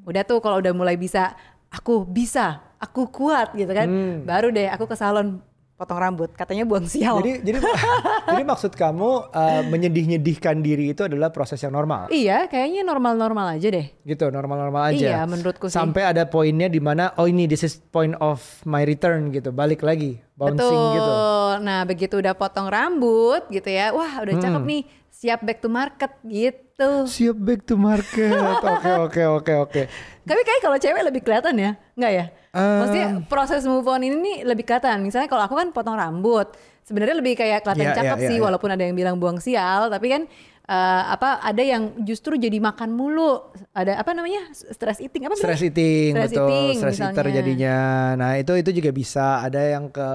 udah 0.04 0.24
tuh 0.24 0.38
kalau 0.38 0.60
udah 0.60 0.72
mulai 0.72 0.94
bisa 0.94 1.34
aku 1.68 2.04
bisa, 2.04 2.60
aku 2.78 3.08
kuat 3.08 3.56
gitu 3.56 3.72
kan. 3.72 3.88
Hmm. 3.88 4.18
Baru 4.22 4.52
deh 4.52 4.68
aku 4.68 4.86
ke 4.86 4.94
salon 4.94 5.40
potong 5.78 6.02
rambut. 6.02 6.34
Katanya 6.34 6.66
buang 6.66 6.90
sial. 6.90 7.22
Jadi 7.22 7.46
jadi 7.46 7.58
jadi 8.34 8.44
maksud 8.44 8.74
kamu 8.74 9.30
uh, 9.30 9.62
menyedih-nyedihkan 9.70 10.60
diri 10.60 10.92
itu 10.92 11.06
adalah 11.06 11.30
proses 11.30 11.62
yang 11.62 11.72
normal. 11.72 12.10
Iya, 12.10 12.50
kayaknya 12.50 12.82
normal-normal 12.82 13.56
aja 13.56 13.70
deh. 13.70 13.86
Gitu, 14.02 14.26
normal-normal 14.28 14.92
aja. 14.92 14.98
Iya, 14.98 15.20
menurutku 15.24 15.70
sih. 15.70 15.78
Sampai 15.78 16.10
ada 16.10 16.26
poinnya 16.26 16.66
di 16.66 16.82
mana 16.82 17.14
oh 17.16 17.30
ini 17.30 17.46
this 17.46 17.62
is 17.62 17.78
point 17.78 18.18
of 18.18 18.42
my 18.66 18.82
return 18.82 19.30
gitu, 19.30 19.54
balik 19.54 19.86
lagi, 19.86 20.18
bouncing 20.34 20.58
Betul. 20.58 20.94
gitu. 20.98 21.14
Nah, 21.62 21.80
begitu 21.86 22.16
udah 22.18 22.34
potong 22.34 22.68
rambut 22.68 23.46
gitu 23.48 23.70
ya. 23.70 23.94
Wah, 23.94 24.20
udah 24.20 24.34
cakep 24.36 24.60
Hmm. 24.60 24.68
nih. 24.68 24.84
Siap 25.08 25.42
back 25.42 25.60
to 25.62 25.70
market 25.70 26.14
gitu. 26.22 26.90
Siap 27.06 27.38
back 27.38 27.66
to 27.66 27.74
market. 27.74 28.30
Oke, 28.70 28.92
oke, 28.94 29.22
oke, 29.42 29.54
oke. 29.66 29.82
Tapi 30.22 30.42
kayak 30.46 30.62
kalau 30.62 30.78
cewek 30.78 31.02
lebih 31.02 31.22
kelihatan 31.26 31.58
ya, 31.58 31.72
enggak 31.98 32.14
ya? 32.14 32.26
Um, 32.54 32.78
Maksudnya 32.86 33.10
proses 33.26 33.62
move 33.66 33.86
on 33.90 34.02
ini 34.06 34.16
nih 34.16 34.38
lebih 34.46 34.64
kelihatan. 34.64 35.02
Misalnya 35.02 35.26
kalau 35.28 35.44
aku 35.44 35.58
kan 35.58 35.74
potong 35.74 35.98
rambut, 35.98 36.54
sebenarnya 36.88 37.20
lebih 37.20 37.36
kayak 37.36 37.66
kelihatan 37.66 37.84
Iya, 37.84 37.92
iya, 37.92 38.00
cakep 38.00 38.18
iya, 38.24 38.28
sih 38.32 38.38
iya. 38.40 38.46
walaupun 38.48 38.70
ada 38.72 38.84
yang 38.88 38.96
bilang 38.96 39.16
buang 39.20 39.44
sial 39.44 39.92
tapi 39.92 40.08
kan 40.08 40.24
eh, 40.68 41.04
apa 41.12 41.44
ada 41.44 41.60
yang 41.60 42.00
justru 42.08 42.40
jadi 42.40 42.64
makan 42.64 42.96
mulu 42.96 43.44
ada 43.76 44.00
apa 44.00 44.16
namanya 44.16 44.48
stress 44.56 45.04
eating 45.04 45.28
apa 45.28 45.36
Stress 45.36 45.68
eating, 45.68 46.16
Stress 46.16 46.32
betul. 46.32 46.48
eating, 46.48 46.76
stress 46.80 46.98
eater 47.04 47.12
misalnya. 47.28 47.36
jadinya. 47.44 47.78
Nah 48.16 48.32
itu 48.40 48.54
itu 48.56 48.72
juga 48.72 48.92
bisa. 48.96 49.44
Ada 49.44 49.62
yang 49.76 49.92
ke 49.92 50.08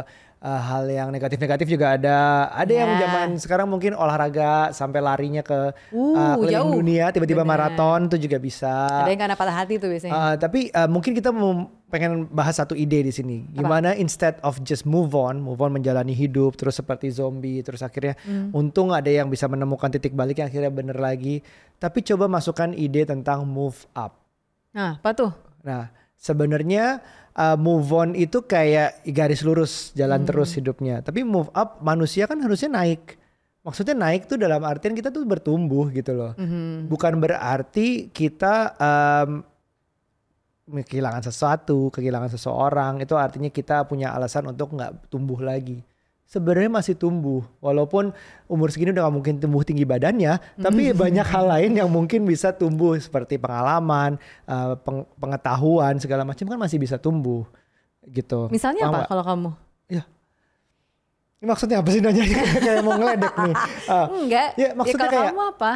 uh, 0.43 0.61
hal 0.61 0.85
yang 0.85 1.09
negatif-negatif 1.09 1.67
juga 1.67 1.95
ada. 1.95 2.19
Ada 2.51 2.73
yang 2.75 2.91
Ya. 2.91 2.99
zaman 3.01 3.29
sekarang 3.37 3.67
mungkin 3.67 3.95
olahraga 3.95 4.69
sampai 4.71 4.99
larinya 4.99 5.41
ke 5.41 5.71
Uh, 5.89 6.13
uh, 6.13 6.35
keliling 6.37 6.53
jauh. 6.53 6.73
dunia, 6.75 7.05
tiba-tiba 7.09 7.43
maraton 7.43 8.07
itu 8.07 8.19
juga 8.21 8.37
bisa. 8.37 8.75
ada 8.99 9.09
yang 9.09 9.23
karena 9.23 9.35
patah 9.35 9.57
hati 9.57 9.79
tuh 9.79 9.89
biasanya 9.89 10.13
Uh, 10.13 10.35
tapi 10.37 10.69
uh, 10.69 10.85
mungkin 10.85 11.13
kita 11.13 11.31
mau 11.31 11.53
pengen 11.87 12.25
bahas 12.27 12.57
satu 12.57 12.73
ide 12.73 13.01
di 13.01 13.13
sini. 13.13 13.45
Gimana 13.51 13.93
instead 13.95 14.41
of 14.41 14.59
just 14.61 14.83
move 14.83 15.13
on, 15.13 15.39
move 15.39 15.61
on 15.61 15.71
menjalani 15.71 16.11
hidup 16.11 16.55
terus 16.55 16.75
seperti 16.75 17.09
zombie, 17.09 17.61
terus 17.61 17.81
akhirnya 17.81 18.17
Hmm. 18.19 18.49
untung 18.51 18.91
ada 18.91 19.07
yang 19.07 19.29
bisa 19.29 19.45
menemukan 19.45 19.89
titik 19.89 20.13
balik 20.13 20.37
yang 20.37 20.49
akhirnya 20.49 20.69
bener 20.69 20.97
lagi. 20.97 21.45
Tapi 21.77 22.03
coba 22.03 22.27
masukkan 22.27 22.73
ide 22.73 23.05
tentang 23.05 23.45
move 23.45 23.87
up. 23.93 24.19
nah 24.71 24.97
apa 24.97 25.13
tuh 25.13 25.31
Nah, 25.61 25.93
sebenarnya 26.17 26.99
uh, 27.37 27.57
move 27.57 27.89
on 27.93 28.15
itu 28.17 28.45
kayak 28.45 29.05
garis 29.13 29.43
lurus 29.45 29.93
jalan 29.97 30.23
terus 30.25 30.55
hidupnya. 30.57 31.01
Tapi 31.05 31.25
move 31.25 31.51
up 31.53 31.81
manusia 31.81 32.29
kan 32.29 32.41
harusnya 32.41 32.73
naik. 32.73 33.19
Maksudnya 33.63 33.95
naik 33.95 34.27
tuh 34.27 34.43
dalam 34.43 34.59
artian 34.67 34.91
kita 34.91 35.15
tuh 35.15 35.23
bertumbuh 35.23 35.87
gitu 35.95 36.13
loh. 36.19 36.33
Bukan 36.91 37.23
berarti 37.23 38.11
kita 38.11 38.75
um, 38.75 39.31
kehilangan 40.67 41.23
sesuatu, 41.23 41.93
kehilangan 41.95 42.33
seseorang 42.33 43.03
itu 43.03 43.15
artinya 43.15 43.51
kita 43.53 43.87
punya 43.87 44.11
alasan 44.15 44.51
untuk 44.51 44.75
nggak 44.75 45.07
tumbuh 45.13 45.39
lagi. 45.39 45.85
Sebenarnya 46.33 46.73
masih 46.73 46.97
tumbuh, 46.97 47.45
walaupun 47.61 48.09
umur 48.49 48.73
segini 48.73 48.89
udah 48.89 49.05
gak 49.05 49.13
mungkin 49.13 49.35
tumbuh 49.37 49.61
tinggi 49.61 49.85
badannya, 49.85 50.41
tapi 50.57 50.97
banyak 50.97 51.27
hal 51.29 51.45
lain 51.45 51.77
yang 51.77 51.93
mungkin 51.93 52.25
bisa 52.25 52.57
tumbuh 52.57 52.97
seperti 52.97 53.37
pengalaman, 53.37 54.17
uh, 54.49 54.73
peng- 54.81 55.05
pengetahuan 55.21 56.01
segala 56.01 56.25
macam 56.25 56.49
kan 56.49 56.57
masih 56.57 56.81
bisa 56.81 56.97
tumbuh 56.97 57.45
gitu. 58.03 58.49
misalnya 58.49 58.89
Paham 58.89 58.97
apa 58.97 59.07
kalau 59.07 59.23
kamu 59.23 59.51
Ini 61.43 61.51
maksudnya 61.51 61.83
apa 61.83 61.91
sih 61.91 61.99
nanya 61.99 62.23
kayak 62.65 62.81
mau 62.81 62.95
ngeledek 62.95 63.35
nih? 63.35 63.55
Ah, 63.91 64.07
enggak 64.09 64.49
Ya, 64.55 64.69
maksudnya 64.73 65.05
kalau 65.05 65.13
kayak- 65.13 65.31
kamu 65.35 65.45
apa 65.51 65.73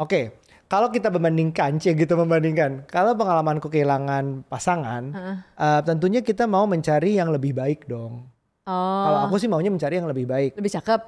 Oke, 0.00 0.20
kalau 0.66 0.88
kita 0.88 1.12
membandingkan, 1.12 1.76
cie 1.76 1.92
gitu 1.92 2.16
membandingkan. 2.16 2.88
Kalau 2.88 3.12
pengalamanku 3.12 3.68
kehilangan 3.68 4.48
pasangan, 4.48 5.12
Heeh. 5.12 5.36
uh, 5.54 5.80
tentunya 5.84 6.24
kita 6.24 6.48
mau 6.48 6.64
mencari 6.64 7.20
yang 7.20 7.28
lebih 7.28 7.52
baik 7.52 7.84
dong. 7.84 8.24
Oh 8.64 9.04
Kalau 9.04 9.18
aku 9.26 9.36
sih 9.36 9.46
maunya 9.46 9.68
mencari 9.68 9.94
yang 9.94 10.06
lebih 10.06 10.24
baik. 10.24 10.54
lebih 10.54 10.72
cakep 10.72 11.00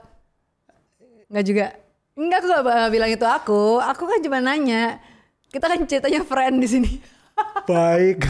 Enggak 1.26 1.44
juga 1.44 1.66
Enggak 2.14 2.38
aku 2.38 2.46
gak 2.48 2.62
ba- 2.62 2.88
bilang 2.88 3.10
itu 3.10 3.24
aku 3.24 3.62
Aku 3.80 4.04
kan 4.04 4.18
cuma 4.20 4.38
nanya 4.38 5.02
Kita 5.48 5.66
kan 5.66 5.82
ceritanya 5.82 6.22
friend 6.22 6.58
di 6.58 6.68
sini 6.68 6.90
baik. 7.66 8.22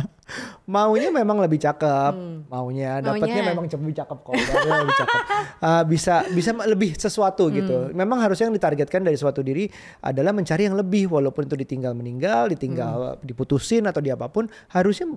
maunya 0.64 1.10
memang 1.10 1.42
lebih 1.42 1.58
cakep, 1.58 2.14
maunya 2.46 3.02
dapatnya 3.02 3.20
Hmm. 3.26 3.36
Maunya. 3.36 3.50
memang 3.50 3.64
lebih 3.66 3.98
cakep 3.98 4.18
kok, 4.22 4.32
dapatnya 4.32 4.72
lebih 4.80 4.96
cakep. 4.96 5.20
Uh, 5.58 5.82
bisa 5.92 6.14
bisa 6.30 6.50
lebih 6.64 6.90
sesuatu 6.94 7.44
Hmm. 7.44 7.54
gitu. 7.54 7.76
Memang 7.92 8.22
harusnya 8.22 8.46
yang 8.46 8.54
ditargetkan 8.54 9.02
dari 9.02 9.18
suatu 9.18 9.42
diri 9.42 9.66
adalah 10.00 10.30
mencari 10.30 10.64
yang 10.64 10.78
lebih, 10.78 11.10
walaupun 11.10 11.44
itu 11.44 11.56
ditinggal 11.58 11.92
meninggal, 11.92 12.48
ditinggal 12.48 12.96
Hmm. 13.12 13.20
diputusin 13.20 13.84
atau 13.84 13.98
di 13.98 14.08
apa 14.08 14.24
pun, 14.24 14.46
harusnya 14.68 15.10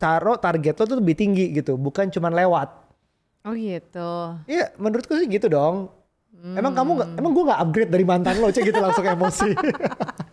taruh 0.00 0.40
target 0.40 0.72
lo 0.74 0.84
tuh 0.86 0.98
lebih 0.98 1.12
tinggi 1.12 1.52
gitu, 1.52 1.76
bukan 1.76 2.08
cuma 2.08 2.32
lewat. 2.32 2.72
Oh 3.40 3.52
gitu 3.52 4.36
Iya, 4.44 4.72
menurutku 4.76 5.16
sih 5.16 5.28
gitu 5.28 5.46
dong. 5.46 5.92
Emang 6.40 6.72
kamu 6.72 6.92
Hmm. 6.96 7.18
emang 7.20 7.32
gue 7.36 7.44
nggak 7.44 7.60
upgrade 7.60 7.92
dari 7.92 8.04
mantan 8.04 8.40
lo, 8.40 8.48
cek 8.48 8.64
gitu 8.64 8.80
langsung 8.80 9.04
emosi. 9.04 9.52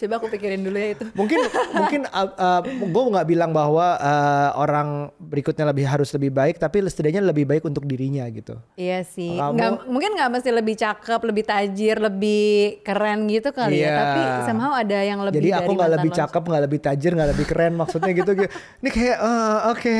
Coba 0.00 0.16
aku 0.16 0.32
pikirin 0.32 0.64
dulu 0.64 0.80
ya 0.80 0.96
itu 0.96 1.04
mungkin 1.18 1.38
mungkin 1.76 2.00
uh, 2.08 2.28
uh, 2.32 2.60
gue 2.64 3.04
nggak 3.12 3.28
bilang 3.28 3.52
bahwa 3.52 4.00
uh, 4.00 4.56
orang 4.56 5.12
berikutnya 5.20 5.68
lebih 5.68 5.84
harus 5.84 6.08
lebih 6.16 6.32
baik, 6.32 6.56
tapi 6.56 6.80
setidaknya 6.82 7.20
lebih 7.20 7.44
baik 7.44 7.68
untuk 7.68 7.84
dirinya 7.84 8.24
gitu. 8.32 8.56
Iya 8.74 9.04
sih 9.04 9.36
Kamu- 9.36 9.54
nggak, 9.54 9.70
Mungkin 9.86 10.10
gak 10.16 10.30
mesti 10.30 10.50
lebih 10.50 10.74
cakep 10.78 11.20
Lebih 11.20 11.44
tajir 11.44 11.96
Lebih 12.00 12.80
keren 12.80 13.28
gitu 13.28 13.52
kali 13.52 13.82
Iya. 13.82 13.86
ya 13.86 13.98
Tapi 14.00 14.20
somehow 14.48 14.72
ada 14.72 14.98
yang 15.04 15.20
lebih 15.20 15.38
Jadi 15.42 15.50
dari 15.50 15.58
aku 15.60 15.70
nggak 15.76 15.92
lebih 15.98 16.10
cakep, 16.16 16.42
nggak 16.42 16.62
lebih 16.64 16.80
tajir, 16.80 17.10
nggak 17.12 17.30
lebih 17.36 17.46
keren, 17.46 17.72
maksudnya 17.76 18.12
gitu. 18.16 18.32
gitu. 18.32 18.48
Ini 18.80 18.88
kayak 18.88 19.18
uh, 19.20 19.58
oke, 19.74 19.96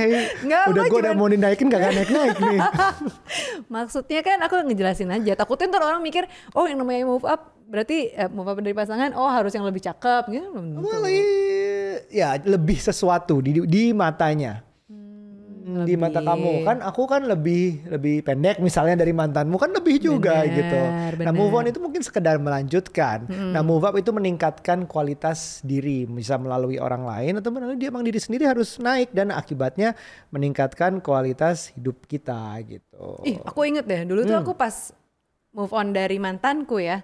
Nggak, 0.47 0.63
udah 0.73 0.83
gue 0.89 0.99
udah 1.05 1.15
mau 1.15 1.29
dinaikin 1.29 1.67
gak 1.69 1.83
naik 1.93 2.11
naik 2.11 2.37
nih. 2.41 2.59
Maksudnya 3.75 4.21
kan 4.25 4.39
aku 4.41 4.55
ngejelasin 4.67 5.11
aja 5.11 5.33
Takutnya 5.37 5.71
ntar 5.71 5.83
orang 5.85 6.03
mikir 6.03 6.25
Oh 6.57 6.65
yang 6.65 6.81
namanya 6.81 7.05
move 7.07 7.27
up 7.27 7.60
Berarti 7.71 8.11
eh, 8.11 8.27
move 8.27 8.51
up 8.51 8.59
dari 8.59 8.75
pasangan 8.75 9.15
Oh 9.15 9.31
harus 9.31 9.55
yang 9.55 9.63
lebih 9.63 9.79
cakep 9.79 10.23
gitu. 10.35 10.49
Well, 10.83 11.07
ya 12.11 12.35
lebih 12.43 12.83
sesuatu 12.83 13.39
di 13.39 13.63
di 13.63 13.95
matanya. 13.95 14.67
Hmm, 15.71 15.87
di 15.87 15.95
mata 15.95 16.19
kamu 16.19 16.67
kan 16.67 16.83
aku 16.83 17.07
kan 17.07 17.23
lebih 17.31 17.87
lebih 17.87 18.27
pendek 18.27 18.59
misalnya 18.59 19.07
dari 19.07 19.15
mantanmu 19.15 19.55
kan 19.55 19.71
lebih 19.71 20.03
juga 20.03 20.43
Bener, 20.43 20.57
gitu. 20.57 20.81
Nah 20.83 21.31
bener. 21.31 21.35
move 21.37 21.55
on 21.55 21.69
itu 21.71 21.79
mungkin 21.79 22.03
sekedar 22.03 22.43
melanjutkan. 22.43 23.31
Nah 23.31 23.63
move 23.63 23.87
up 23.87 23.95
itu 23.95 24.11
meningkatkan 24.11 24.91
kualitas 24.91 25.63
diri 25.63 26.11
bisa 26.11 26.35
melalui 26.43 26.83
orang 26.83 27.07
lain 27.07 27.39
atau 27.39 27.55
melalui 27.55 27.79
dia 27.79 27.95
emang 27.95 28.03
diri 28.03 28.19
sendiri 28.19 28.51
harus 28.51 28.83
naik 28.83 29.15
dan 29.15 29.31
akibatnya 29.31 29.95
meningkatkan 30.35 30.99
kualitas 30.99 31.71
hidup 31.79 32.03
kita 32.09 32.59
gitu. 32.67 33.23
Ih, 33.23 33.39
aku 33.39 33.63
inget 33.63 33.87
deh, 33.87 34.03
dulu 34.03 34.27
tuh 34.27 34.43
aku 34.43 34.59
pas 34.59 34.91
move 35.55 35.71
on 35.71 35.95
dari 35.95 36.19
mantanku 36.19 36.83
ya. 36.83 36.99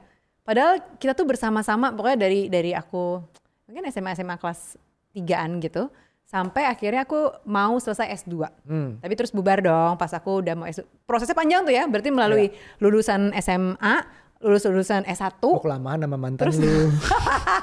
Padahal 0.47 0.79
kita 1.03 1.13
tuh 1.19 1.27
bersama-sama 1.27 1.91
pokoknya 1.91 2.19
dari 2.23 2.47
dari 2.47 2.71
aku 2.71 3.19
mungkin 3.67 3.91
SMA 3.91 4.15
SMA 4.15 4.39
kelas 4.39 4.79
3-an 5.11 5.59
gitu 5.59 5.91
sampai 6.27 6.67
akhirnya 6.67 7.07
aku 7.07 7.43
mau 7.47 7.79
selesai 7.79 8.27
S2. 8.27 8.35
Hmm. 8.67 8.91
Tapi 9.03 9.15
terus 9.15 9.35
bubar 9.35 9.59
dong 9.63 9.99
pas 9.99 10.11
aku 10.15 10.43
udah 10.43 10.55
mau 10.55 10.67
S2. 10.67 10.87
Prosesnya 11.07 11.35
panjang 11.35 11.63
tuh 11.67 11.75
ya, 11.75 11.87
berarti 11.87 12.11
melalui 12.11 12.51
lulusan 12.83 13.35
SMA, 13.43 13.95
lulus 14.43 14.67
lulusan 14.67 15.07
S1, 15.07 15.39
Kok 15.39 15.63
kelamaan 15.63 16.03
sama 16.03 16.19
mantan 16.19 16.51
lu? 16.51 16.91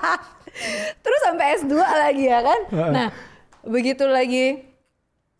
terus 1.03 1.19
sampai 1.23 1.45
S2 1.59 1.75
lagi 1.75 2.23
ya 2.27 2.39
kan. 2.39 2.59
Nah, 2.71 3.07
begitu 3.67 4.07
lagi 4.07 4.72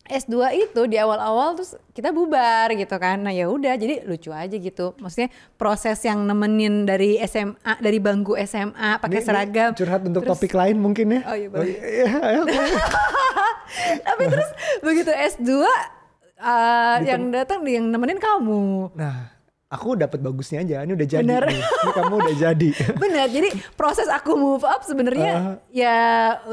S2 0.04 0.36
itu 0.68 0.80
di 0.84 1.00
awal-awal 1.00 1.56
terus 1.56 1.80
kita 1.96 2.12
bubar 2.12 2.68
gitu 2.76 2.92
kan. 3.00 3.24
Nah, 3.24 3.32
ya 3.32 3.48
udah 3.48 3.72
jadi 3.80 4.04
lucu 4.04 4.28
aja 4.28 4.52
gitu. 4.52 4.92
Maksudnya 5.00 5.32
proses 5.56 5.96
yang 6.04 6.28
nemenin 6.28 6.84
dari 6.84 7.16
SMA 7.24 7.80
dari 7.80 7.98
bangku 8.04 8.36
SMA 8.44 9.00
pakai 9.00 9.20
seragam. 9.24 9.72
Curhat 9.72 10.04
untuk 10.04 10.28
Terus- 10.28 10.36
topik 10.36 10.52
lain 10.52 10.76
mungkin 10.76 11.08
ya. 11.08 11.20
Oh, 11.24 11.36
iya, 11.36 11.48
boleh. 11.48 11.72
iya, 11.72 12.06
iya, 12.20 12.40
oke. 12.44 12.52
Tapi 14.06 14.22
terus 14.28 14.50
begitu 14.84 15.10
S2 15.10 15.50
uh, 15.56 16.96
yang 17.00 17.32
datang 17.32 17.64
yang 17.64 17.88
nemenin 17.88 18.20
kamu. 18.20 18.92
Nah, 18.92 19.33
aku 19.74 19.98
dapat 19.98 20.22
bagusnya 20.22 20.62
aja. 20.62 20.86
Ini 20.86 20.94
udah 20.94 21.08
jadi. 21.08 21.26
Bener. 21.26 21.42
nih. 21.44 21.58
Ini 21.58 21.90
kamu 21.92 22.14
udah 22.14 22.36
jadi. 22.46 22.68
Benar. 22.94 23.26
Jadi 23.28 23.48
proses 23.74 24.06
aku 24.06 24.32
move 24.34 24.62
up 24.62 24.80
sebenarnya 24.80 25.58
ya 25.68 25.98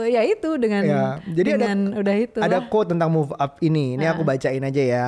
ya 0.02 0.22
itu 0.26 0.58
dengan 0.58 0.82
Ya, 0.82 1.06
jadi 1.24 1.50
ada- 1.54 1.60
dengan 1.62 1.78
udah 1.96 2.16
itu. 2.18 2.38
Ada 2.42 2.58
lah. 2.58 2.68
quote 2.68 2.90
tentang 2.92 3.14
move 3.14 3.30
up 3.36 3.62
ini. 3.62 3.94
Ini 3.94 4.10
aku 4.10 4.26
bacain 4.26 4.62
aja 4.62 4.82
ya. 4.82 5.06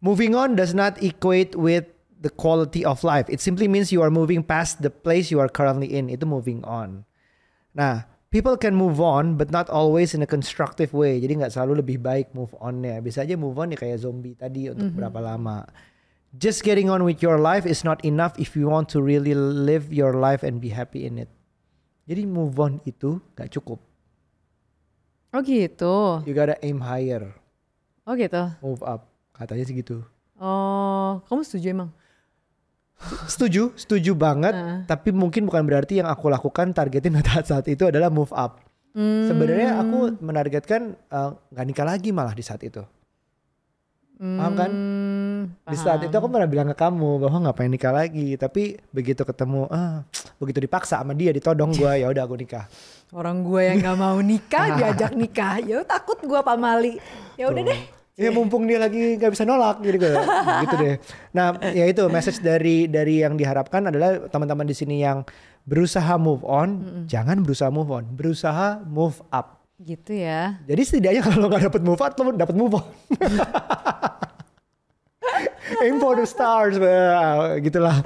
Moving 0.00 0.32
on 0.32 0.56
does 0.56 0.72
not 0.72 0.96
equate 0.98 1.52
with 1.52 1.84
the 2.16 2.32
quality 2.32 2.80
of 2.82 3.00
life. 3.00 3.28
It 3.28 3.38
simply 3.38 3.64
means 3.64 3.92
you 3.92 4.00
are 4.00 4.08
moving 4.10 4.40
past 4.40 4.80
the 4.80 4.88
place 4.88 5.28
you 5.28 5.36
are 5.38 5.48
currently 5.48 5.92
in. 5.92 6.08
Itu 6.08 6.24
moving 6.24 6.64
on. 6.64 7.04
Nah, 7.70 8.08
people 8.28 8.56
can 8.56 8.72
move 8.72 8.96
on 8.96 9.36
but 9.36 9.48
not 9.48 9.68
always 9.68 10.12
in 10.12 10.20
a 10.20 10.28
constructive 10.28 10.90
way. 10.90 11.16
Jadi 11.16 11.36
nggak 11.36 11.52
selalu 11.52 11.84
lebih 11.84 12.00
baik 12.00 12.32
move 12.32 12.52
onnya. 12.56 12.98
Bisa 12.98 13.22
aja 13.22 13.36
move 13.36 13.54
on 13.54 13.70
ya 13.70 13.78
kayak 13.78 14.00
zombie 14.00 14.32
tadi 14.32 14.68
untuk 14.68 14.88
berapa 14.90 15.20
lama. 15.20 15.68
Just 16.30 16.62
getting 16.62 16.86
on 16.86 17.02
with 17.02 17.18
your 17.18 17.36
life 17.36 17.66
is 17.66 17.82
not 17.82 17.98
enough 18.02 18.38
if 18.38 18.54
you 18.54 18.70
want 18.70 18.86
to 18.94 19.02
really 19.02 19.34
live 19.34 19.90
your 19.90 20.14
life 20.14 20.46
and 20.46 20.62
be 20.62 20.70
happy 20.70 21.02
in 21.02 21.18
it. 21.18 21.30
Jadi 22.06 22.22
move 22.22 22.54
on 22.56 22.78
itu 22.84 23.18
gak 23.34 23.50
cukup. 23.50 23.82
Oh 25.30 25.42
gitu. 25.42 26.22
You 26.22 26.32
gotta 26.32 26.54
aim 26.62 26.78
higher. 26.80 27.34
Oh 28.02 28.14
gitu. 28.14 28.42
move 28.58 28.82
up 28.82 29.06
katanya 29.30 29.62
sih 29.62 29.76
gitu 29.76 30.02
Oh, 30.34 31.22
kamu 31.26 31.40
setuju 31.42 31.66
emang? 31.70 31.90
setuju 33.24 33.72
setuju 33.74 34.12
banget 34.12 34.52
Heeh. 34.52 34.78
tapi 34.84 35.08
mungkin 35.08 35.48
bukan 35.48 35.64
berarti 35.64 36.02
yang 36.02 36.08
aku 36.08 36.28
lakukan 36.28 36.76
targetin 36.76 37.16
saat 37.16 37.46
saat 37.50 37.64
itu 37.64 37.86
adalah 37.86 38.12
move 38.12 38.28
up 38.30 38.60
Hmm. 38.90 39.22
sebenarnya 39.24 39.78
aku 39.78 40.18
menargetkan 40.18 40.98
eh, 40.98 41.30
nggak 41.48 41.62
nikah 41.64 41.86
lagi 41.86 42.10
malah 42.10 42.34
di 42.34 42.42
saat 42.42 42.58
itu 42.60 42.82
paham 44.18 44.52
kan 44.52 44.70
Di 45.66 45.76
saat 45.78 46.02
itu 46.02 46.14
aku 46.14 46.26
pernah 46.30 46.48
bilang 46.50 46.68
ke 46.72 46.76
kamu 46.76 47.22
bahwa 47.22 47.50
ngapain 47.50 47.70
nikah 47.70 47.94
lagi 47.94 48.34
tapi 48.40 48.78
begitu 48.90 49.22
ketemu 49.22 49.70
ah 49.70 50.02
begitu 50.40 50.64
dipaksa 50.64 51.02
sama 51.02 51.12
dia 51.14 51.30
ditodong 51.30 51.74
gua 51.76 51.94
ya 51.98 52.10
udah 52.10 52.24
aku 52.24 52.36
nikah 52.38 52.66
Orang 53.10 53.42
gue 53.42 53.66
yang 53.66 53.82
nggak 53.82 53.98
mau 53.98 54.18
nikah 54.22 54.66
diajak 54.78 55.12
nikah, 55.18 55.58
ya 55.58 55.82
takut 55.82 56.22
gue 56.22 56.40
pamali. 56.46 57.02
Ya 57.34 57.50
udah 57.50 57.66
deh. 57.66 57.80
Ya 58.14 58.30
mumpung 58.30 58.70
dia 58.70 58.78
lagi 58.78 59.18
nggak 59.18 59.34
bisa 59.34 59.42
nolak 59.42 59.82
gitu 59.82 59.98
gitu 59.98 60.74
deh. 60.78 60.96
Nah, 61.34 61.58
ya 61.74 61.90
itu 61.90 62.06
message 62.06 62.38
dari 62.38 62.86
dari 62.86 63.26
yang 63.26 63.34
diharapkan 63.34 63.90
adalah 63.90 64.30
teman-teman 64.30 64.62
di 64.62 64.76
sini 64.78 65.02
yang 65.02 65.26
berusaha 65.66 66.14
move 66.22 66.46
on, 66.46 67.02
jangan 67.10 67.42
berusaha 67.42 67.66
move 67.74 67.90
on, 67.90 68.06
berusaha 68.14 68.78
move 68.86 69.18
up. 69.34 69.58
Gitu 69.82 70.14
ya. 70.14 70.62
Jadi 70.70 70.82
setidaknya 70.86 71.22
kalau 71.26 71.50
nggak 71.50 71.66
dapet 71.66 71.82
move 71.82 71.98
out, 71.98 72.14
lo 72.14 72.30
dapet 72.30 72.54
move 72.54 72.78
on. 72.78 72.86
Aim 75.84 76.02
for 76.02 76.18
the 76.18 76.26
stars, 76.26 76.76
gitulah. 77.62 78.02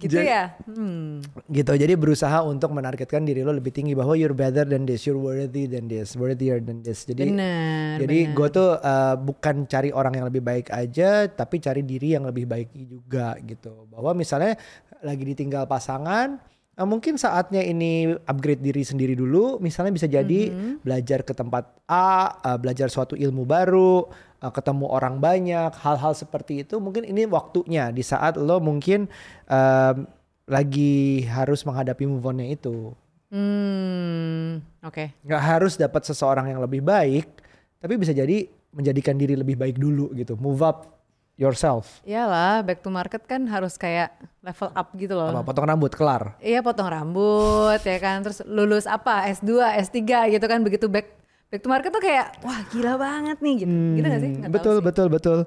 Gitu 0.00 0.16
ya. 0.16 0.56
Hmm. 0.64 1.20
gitu 1.52 1.76
jadi 1.76 1.92
berusaha 1.92 2.40
untuk 2.46 2.72
menargetkan 2.72 3.20
diri 3.26 3.44
lo 3.44 3.52
lebih 3.52 3.68
tinggi 3.68 3.92
bahwa 3.92 4.16
you're 4.16 4.32
better 4.32 4.64
than 4.64 4.88
this 4.88 5.04
you're 5.04 5.20
worthy 5.20 5.68
than 5.68 5.90
this 5.90 6.16
worthier 6.16 6.56
than 6.62 6.80
this 6.80 7.04
jadi 7.04 7.28
Bener. 7.28 7.96
jadi 8.00 8.18
gue 8.32 8.48
tuh 8.48 8.80
uh, 8.80 9.14
bukan 9.20 9.68
cari 9.68 9.92
orang 9.92 10.16
yang 10.16 10.26
lebih 10.32 10.40
baik 10.40 10.72
aja 10.72 11.28
tapi 11.28 11.60
cari 11.60 11.84
diri 11.84 12.16
yang 12.16 12.24
lebih 12.24 12.48
baik 12.48 12.72
juga 12.72 13.36
gitu 13.44 13.90
bahwa 13.92 14.16
misalnya 14.16 14.56
lagi 15.04 15.24
ditinggal 15.26 15.68
pasangan 15.68 16.40
uh, 16.80 16.86
mungkin 16.88 17.20
saatnya 17.20 17.60
ini 17.60 18.14
upgrade 18.24 18.64
diri 18.64 18.80
sendiri 18.80 19.12
dulu 19.12 19.60
misalnya 19.60 19.92
bisa 19.92 20.08
jadi 20.08 20.42
Mm-hmm. 20.50 20.74
belajar 20.80 21.20
ke 21.26 21.36
tempat 21.36 21.68
A 21.90 22.40
uh, 22.40 22.56
belajar 22.56 22.88
suatu 22.88 23.12
ilmu 23.18 23.44
baru 23.44 24.08
uh, 24.40 24.50
ketemu 24.50 24.86
orang 24.86 25.16
banyak 25.16 25.70
hal-hal 25.76 26.12
seperti 26.12 26.62
itu 26.62 26.76
mungkin 26.76 27.04
ini 27.04 27.24
waktunya 27.24 27.88
di 27.88 28.00
saat 28.00 28.34
lo 28.34 28.58
mungkin 28.58 29.06
um, 29.46 30.04
lagi 30.44 31.22
harus 31.24 31.62
menghadapi 31.62 32.04
move 32.04 32.24
on-nya 32.24 32.48
itu 32.48 32.92
Hmm. 33.30 34.58
Oke. 34.82 35.14
nggak 35.22 35.38
harus 35.40 35.78
dapat 35.78 36.02
seseorang 36.02 36.50
yang 36.50 36.58
lebih 36.58 36.82
baik 36.82 37.30
tapi 37.78 37.94
bisa 37.94 38.10
jadi 38.10 38.50
menjadikan 38.70 39.14
diri 39.14 39.34
lebih 39.34 39.54
baik 39.54 39.76
dulu 39.76 40.10
gitu 40.12 40.34
move 40.34 40.58
up 40.58 40.98
yourself 41.34 42.02
Iyalah, 42.02 42.60
back 42.60 42.82
to 42.82 42.90
market 42.90 43.22
kan 43.24 43.46
harus 43.46 43.78
kayak 43.78 44.10
level 44.42 44.68
up 44.70 44.88
gitu 44.92 45.14
loh. 45.14 45.30
apa 45.30 45.40
potong 45.42 45.62
rambut 45.64 45.94
kelar 45.94 46.34
Iya 46.38 46.58
potong 46.60 46.90
rambut 46.90 47.78
ya 47.80 47.96
kan 47.96 48.20
terus 48.20 48.42
lulus 48.42 48.84
apa 48.84 49.30
S2 49.30 49.62
S3 49.78 50.00
gitu 50.32 50.44
kan 50.44 50.60
begitu 50.60 50.90
back 50.90 51.19
back 51.50 51.60
to 51.60 51.68
market 51.68 51.90
tuh 51.90 52.02
kayak 52.02 52.38
wah 52.46 52.60
gila 52.70 52.94
banget 52.96 53.38
nih 53.42 53.54
gitu. 53.66 53.74
Gitu 53.98 54.06
gak 54.06 54.22
sih? 54.22 54.32
Tahu 54.38 54.52
betul 54.54 54.76
sih. 54.78 54.84
betul 54.86 55.06
betul. 55.10 55.38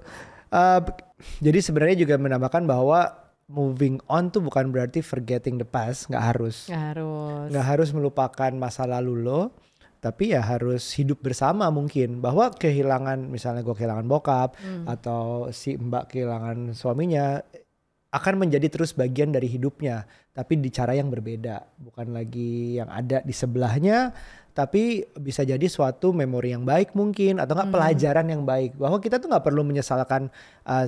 Uh, 0.53 0.81
jadi 1.39 1.59
sebenarnya 1.63 1.97
juga 2.05 2.15
menambahkan 2.19 2.67
bahwa 2.67 3.23
moving 3.47 4.03
on 4.11 4.29
tuh 4.29 4.43
bukan 4.43 4.69
berarti 4.69 4.99
forgetting 4.99 5.55
the 5.55 5.67
past 5.67 6.11
nggak 6.11 6.23
harus. 6.35 6.67
Nggak 6.67 6.83
harus. 6.93 7.47
Nggak 7.49 7.65
harus 7.65 7.89
melupakan 7.95 8.51
masa 8.53 8.83
lalu 8.83 9.23
lo 9.23 9.41
tapi 10.03 10.35
ya 10.35 10.43
harus 10.43 10.83
hidup 10.99 11.23
bersama 11.23 11.71
mungkin. 11.71 12.19
Bahwa 12.19 12.51
kehilangan 12.51 13.23
misalnya 13.31 13.63
gue 13.63 13.71
kehilangan 13.71 14.03
bokap 14.03 14.59
atau 14.83 15.47
si 15.55 15.79
mbak 15.79 16.11
kehilangan 16.11 16.75
suaminya 16.75 17.39
akan 18.13 18.45
menjadi 18.45 18.69
terus 18.69 18.93
bagian 18.93 19.33
dari 19.33 19.49
hidupnya 19.49 20.05
tapi 20.37 20.61
di 20.61 20.69
cara 20.69 20.93
yang 20.93 21.09
berbeda. 21.09 21.65
Bukan 21.81 22.13
lagi 22.13 22.77
yang 22.77 22.93
ada 22.93 23.25
di 23.25 23.33
sebelahnya 23.33 24.13
tapi 24.53 25.01
bisa 25.17 25.41
jadi 25.41 25.65
suatu 25.65 26.13
memori 26.13 26.53
yang 26.53 26.61
baik 26.61 26.93
mungkin 26.93 27.41
atau 27.41 27.57
nggak 27.57 27.73
pelajaran 27.73 28.29
yang 28.29 28.45
baik. 28.45 28.77
Bahwa 28.77 29.01
kita 29.01 29.17
tuh 29.17 29.33
nggak 29.33 29.41
perlu 29.41 29.65
menyesalkan 29.65 30.29
uh, 30.69 30.85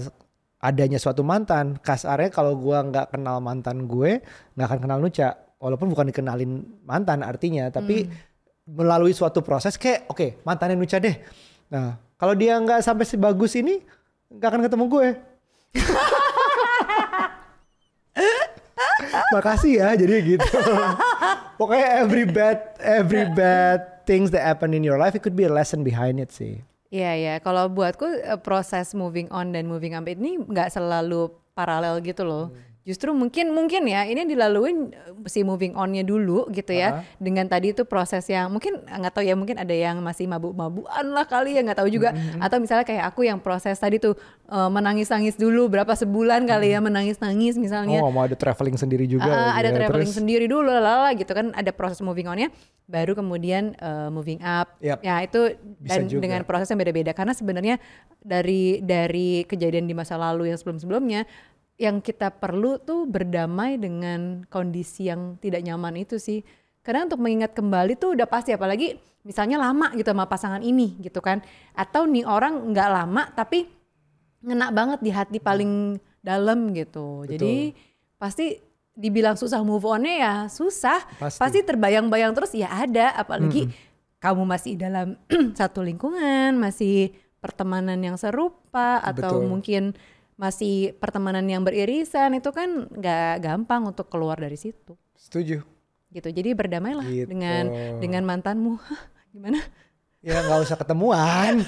adanya 0.62 1.02
suatu 1.02 1.26
mantan. 1.26 1.82
Kasarnya 1.82 2.30
kalau 2.30 2.54
gua 2.62 2.86
nggak 2.86 3.18
kenal 3.18 3.42
mantan 3.42 3.90
gue 3.90 4.22
nggak 4.54 4.68
akan 4.70 4.80
kenal 4.86 5.02
Nuca 5.02 5.34
walaupun 5.58 5.90
bukan 5.90 6.14
dikenalin 6.14 6.62
mantan 6.86 7.26
artinya 7.26 7.74
tapi 7.74 8.06
melalui 8.70 9.18
suatu 9.18 9.42
proses 9.42 9.82
kayak 9.82 10.06
oke 10.14 10.46
mantannya 10.46 10.78
Nuca 10.78 11.02
deh. 11.02 11.18
Nah 11.74 11.98
kalau 12.22 12.38
dia 12.38 12.54
nggak 12.62 12.86
sampai 12.86 13.06
sebagus 13.10 13.58
ini 13.58 13.82
nggak 14.30 14.50
akan 14.54 14.62
ketemu 14.70 14.86
gue 14.90 15.08
makasih 19.36 19.84
ya 19.84 19.90
jadi 20.00 20.16
gitu. 20.24 20.46
Pokoknya 21.60 21.88
every 22.04 22.24
bad 22.24 22.80
every 22.80 23.28
bad 23.40 24.08
things 24.08 24.32
that 24.32 24.44
happen 24.48 24.72
in 24.72 24.84
your 24.86 24.96
life 24.96 25.16
it 25.16 25.22
could 25.24 25.36
be 25.36 25.44
a 25.44 25.52
lesson 25.52 25.84
behind 25.84 26.24
it 26.24 26.32
sih. 26.32 26.64
Iya 26.94 27.12
ya, 27.20 27.34
kalau 27.44 27.68
buatku 27.68 28.08
eh, 28.24 28.40
proses 28.40 28.96
moving 28.96 29.28
on 29.34 29.52
dan 29.52 29.68
moving 29.68 29.98
up 29.98 30.08
ini 30.08 30.40
nggak 30.40 30.72
selalu 30.72 31.28
paralel 31.52 32.00
gitu 32.00 32.24
loh. 32.24 32.56
Justru 32.86 33.18
mungkin 33.18 33.50
mungkin 33.50 33.90
ya 33.90 34.06
ini 34.06 34.30
dilaluin 34.30 34.94
eh, 34.94 35.26
si 35.26 35.42
moving 35.42 35.74
onnya 35.74 36.06
dulu 36.06 36.46
gitu 36.54 36.70
ya. 36.70 37.02
Dengan 37.18 37.50
tadi 37.50 37.74
itu 37.74 37.82
proses 37.82 38.22
yang 38.30 38.54
mungkin 38.54 38.78
nggak 38.86 39.10
tahu 39.10 39.26
ya 39.26 39.34
mungkin 39.34 39.58
ada 39.58 39.74
yang 39.74 39.98
masih 40.06 40.30
mabuk-mabukan 40.30 41.02
lah 41.10 41.26
kali 41.26 41.58
ya 41.58 41.66
nggak 41.66 41.82
tahu 41.82 41.90
juga. 41.90 42.14
Atau 42.38 42.62
misalnya 42.62 42.86
kayak 42.86 43.10
aku 43.10 43.26
yang 43.26 43.42
proses 43.42 43.74
tadi 43.82 43.98
tuh 43.98 44.14
eh, 44.46 44.70
menangis-nangis 44.70 45.34
dulu 45.34 45.66
berapa 45.66 45.98
sebulan 45.98 46.46
kali 46.46 46.78
ya 46.78 46.80
menangis-nangis 46.80 47.58
misalnya. 47.58 48.06
Oh 48.06 48.14
mau 48.14 48.30
ada 48.30 48.38
traveling 48.38 48.78
sendiri 48.78 49.10
juga 49.10 49.34
lagi 49.34 49.66
ada 49.66 49.70
ya. 49.74 49.76
traveling 49.82 50.06
Terus- 50.14 50.18
sendiri 50.22 50.46
dulu 50.46 50.70
lala 50.70 51.10
gitu 51.18 51.34
kan 51.34 51.58
ada 51.58 51.74
proses 51.74 52.06
moving 52.06 52.30
onnya 52.30 52.54
baru 52.86 53.18
kemudian 53.18 53.74
uh, 53.82 54.14
moving 54.14 54.38
up. 54.46 54.78
Yap. 54.78 55.02
ya 55.02 55.26
itu 55.26 55.58
Bisa 55.82 55.98
dan 55.98 56.06
juga. 56.06 56.22
dengan 56.22 56.46
proses 56.46 56.70
yang 56.70 56.78
beda-beda. 56.78 57.18
Karena 57.18 57.34
sebenarnya 57.34 57.82
dari 58.22 58.78
dari 58.86 59.42
kejadian 59.50 59.90
di 59.90 59.98
masa 59.98 60.22
lalu 60.22 60.54
yang 60.54 60.58
sebelum-sebelumnya 60.62 61.26
yang 61.76 62.00
kita 62.00 62.32
perlu 62.32 62.80
tuh 62.80 63.04
berdamai 63.04 63.76
dengan 63.76 64.48
kondisi 64.48 65.12
yang 65.12 65.36
tidak 65.44 65.64
nyaman 65.64 66.00
itu 66.00 66.16
sih 66.16 66.40
karena 66.86 67.10
untuk 67.10 67.20
mengingat 67.20 67.52
kembali 67.52 68.00
tuh 68.00 68.16
udah 68.16 68.28
pasti 68.30 68.56
apalagi 68.56 68.96
misalnya 69.26 69.60
lama 69.60 69.92
gitu 69.98 70.08
sama 70.14 70.30
pasangan 70.30 70.62
ini 70.64 70.96
gitu 71.02 71.20
kan 71.20 71.44
atau 71.76 72.08
nih 72.08 72.24
orang 72.24 72.72
nggak 72.72 72.90
lama 72.94 73.24
tapi 73.34 73.68
ngena 74.46 74.70
banget 74.70 75.00
di 75.02 75.12
hati 75.12 75.38
paling 75.42 75.98
dalam 76.22 76.70
gitu. 76.74 77.26
Jadi 77.26 77.74
pasti 78.18 78.58
dibilang 78.96 79.36
susah 79.36 79.60
move 79.66 79.84
on-nya 79.84 80.14
ya 80.16 80.34
susah. 80.48 81.02
Pasti. 81.18 81.42
Pasti, 81.42 81.60
terbayang-bayang 81.66 82.32
terus 82.38 82.54
ya 82.54 82.70
ada 82.70 83.18
apalagi 83.18 83.68
kamu 84.24 84.46
masih 84.46 84.74
dalam 84.78 85.18
satu 85.60 85.82
lingkungan, 85.82 86.56
masih 86.58 87.14
pertemanan 87.42 88.02
yang 88.02 88.18
serupa 88.18 89.02
atau 89.06 89.42
Betul. 89.42 89.50
mungkin 89.50 89.84
masih 90.36 90.92
pertemanan 91.00 91.48
yang 91.48 91.64
beririsan 91.64 92.36
itu 92.36 92.52
kan 92.52 92.92
nggak 92.92 93.40
gampang 93.40 93.88
untuk 93.88 94.12
keluar 94.12 94.36
dari 94.36 94.60
situ. 94.60 95.00
Setuju. 95.16 95.64
Gitu. 96.12 96.28
Jadi 96.32 96.50
berdamailah 96.56 97.08
Gitu. 97.08 97.28
dengan 97.28 97.64
dengan 98.00 98.24
mantanmu. 98.28 98.76
Gimana? 99.36 99.60
ya 100.26 100.42
nggak 100.42 100.60
usah 100.66 100.78
ketemuan. 100.82 101.62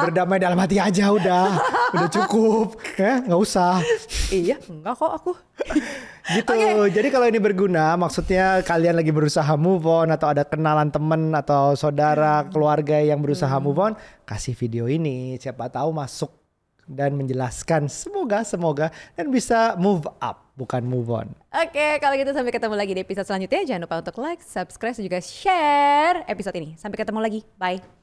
Berdamai 0.00 0.40
dalam 0.40 0.56
hati 0.56 0.80
aja 0.80 1.12
udah. 1.12 1.60
Udah 1.92 2.08
cukup. 2.08 2.80
Ya 2.96 3.20
nggak 3.20 3.40
usah. 3.42 3.84
Iya, 4.32 4.56
enggak 4.64 4.96
kok 4.96 5.12
aku. 5.12 5.32
gitu. 6.38 6.54
Jadi 6.88 7.08
kalau 7.12 7.26
ini 7.28 7.36
berguna 7.36 8.00
maksudnya 8.00 8.64
kalian 8.64 8.96
lagi 8.96 9.12
berusaha 9.12 9.52
move 9.60 9.84
on 9.84 10.08
atau 10.08 10.32
ada 10.32 10.46
kenalan 10.48 10.88
temen 10.88 11.36
atau 11.36 11.76
saudara 11.76 12.48
keluarga 12.48 12.96
yang 12.96 13.20
berusaha 13.20 13.52
move 13.60 13.76
on 13.76 13.92
kasih 14.24 14.56
video 14.56 14.88
ini. 14.88 15.36
Siapa 15.36 15.68
tahu 15.68 15.92
masuk 15.92 16.32
dan 16.88 17.14
menjelaskan 17.14 17.86
semoga 17.86 18.42
semoga 18.42 18.88
dan 19.14 19.28
bisa 19.28 19.76
move 19.76 20.08
up 20.18 20.48
bukan 20.56 20.82
move 20.82 21.12
on 21.12 21.28
Oke, 21.48 21.96
kalau 21.98 22.12
gitu 22.14 22.30
sampai 22.36 22.52
ketemu 22.52 22.76
lagi 22.76 22.92
di 22.92 23.00
episode 23.00 23.24
selanjutnya. 23.24 23.64
Jangan 23.64 23.82
lupa 23.88 24.04
untuk 24.04 24.20
like, 24.20 24.44
subscribe, 24.44 24.92
dan 24.92 25.00
juga 25.00 25.18
share 25.24 26.28
episode 26.28 26.54
ini. 26.60 26.76
Sampai 26.76 27.00
ketemu 27.00 27.24
lagi. 27.24 27.40
Bye. 27.56 27.97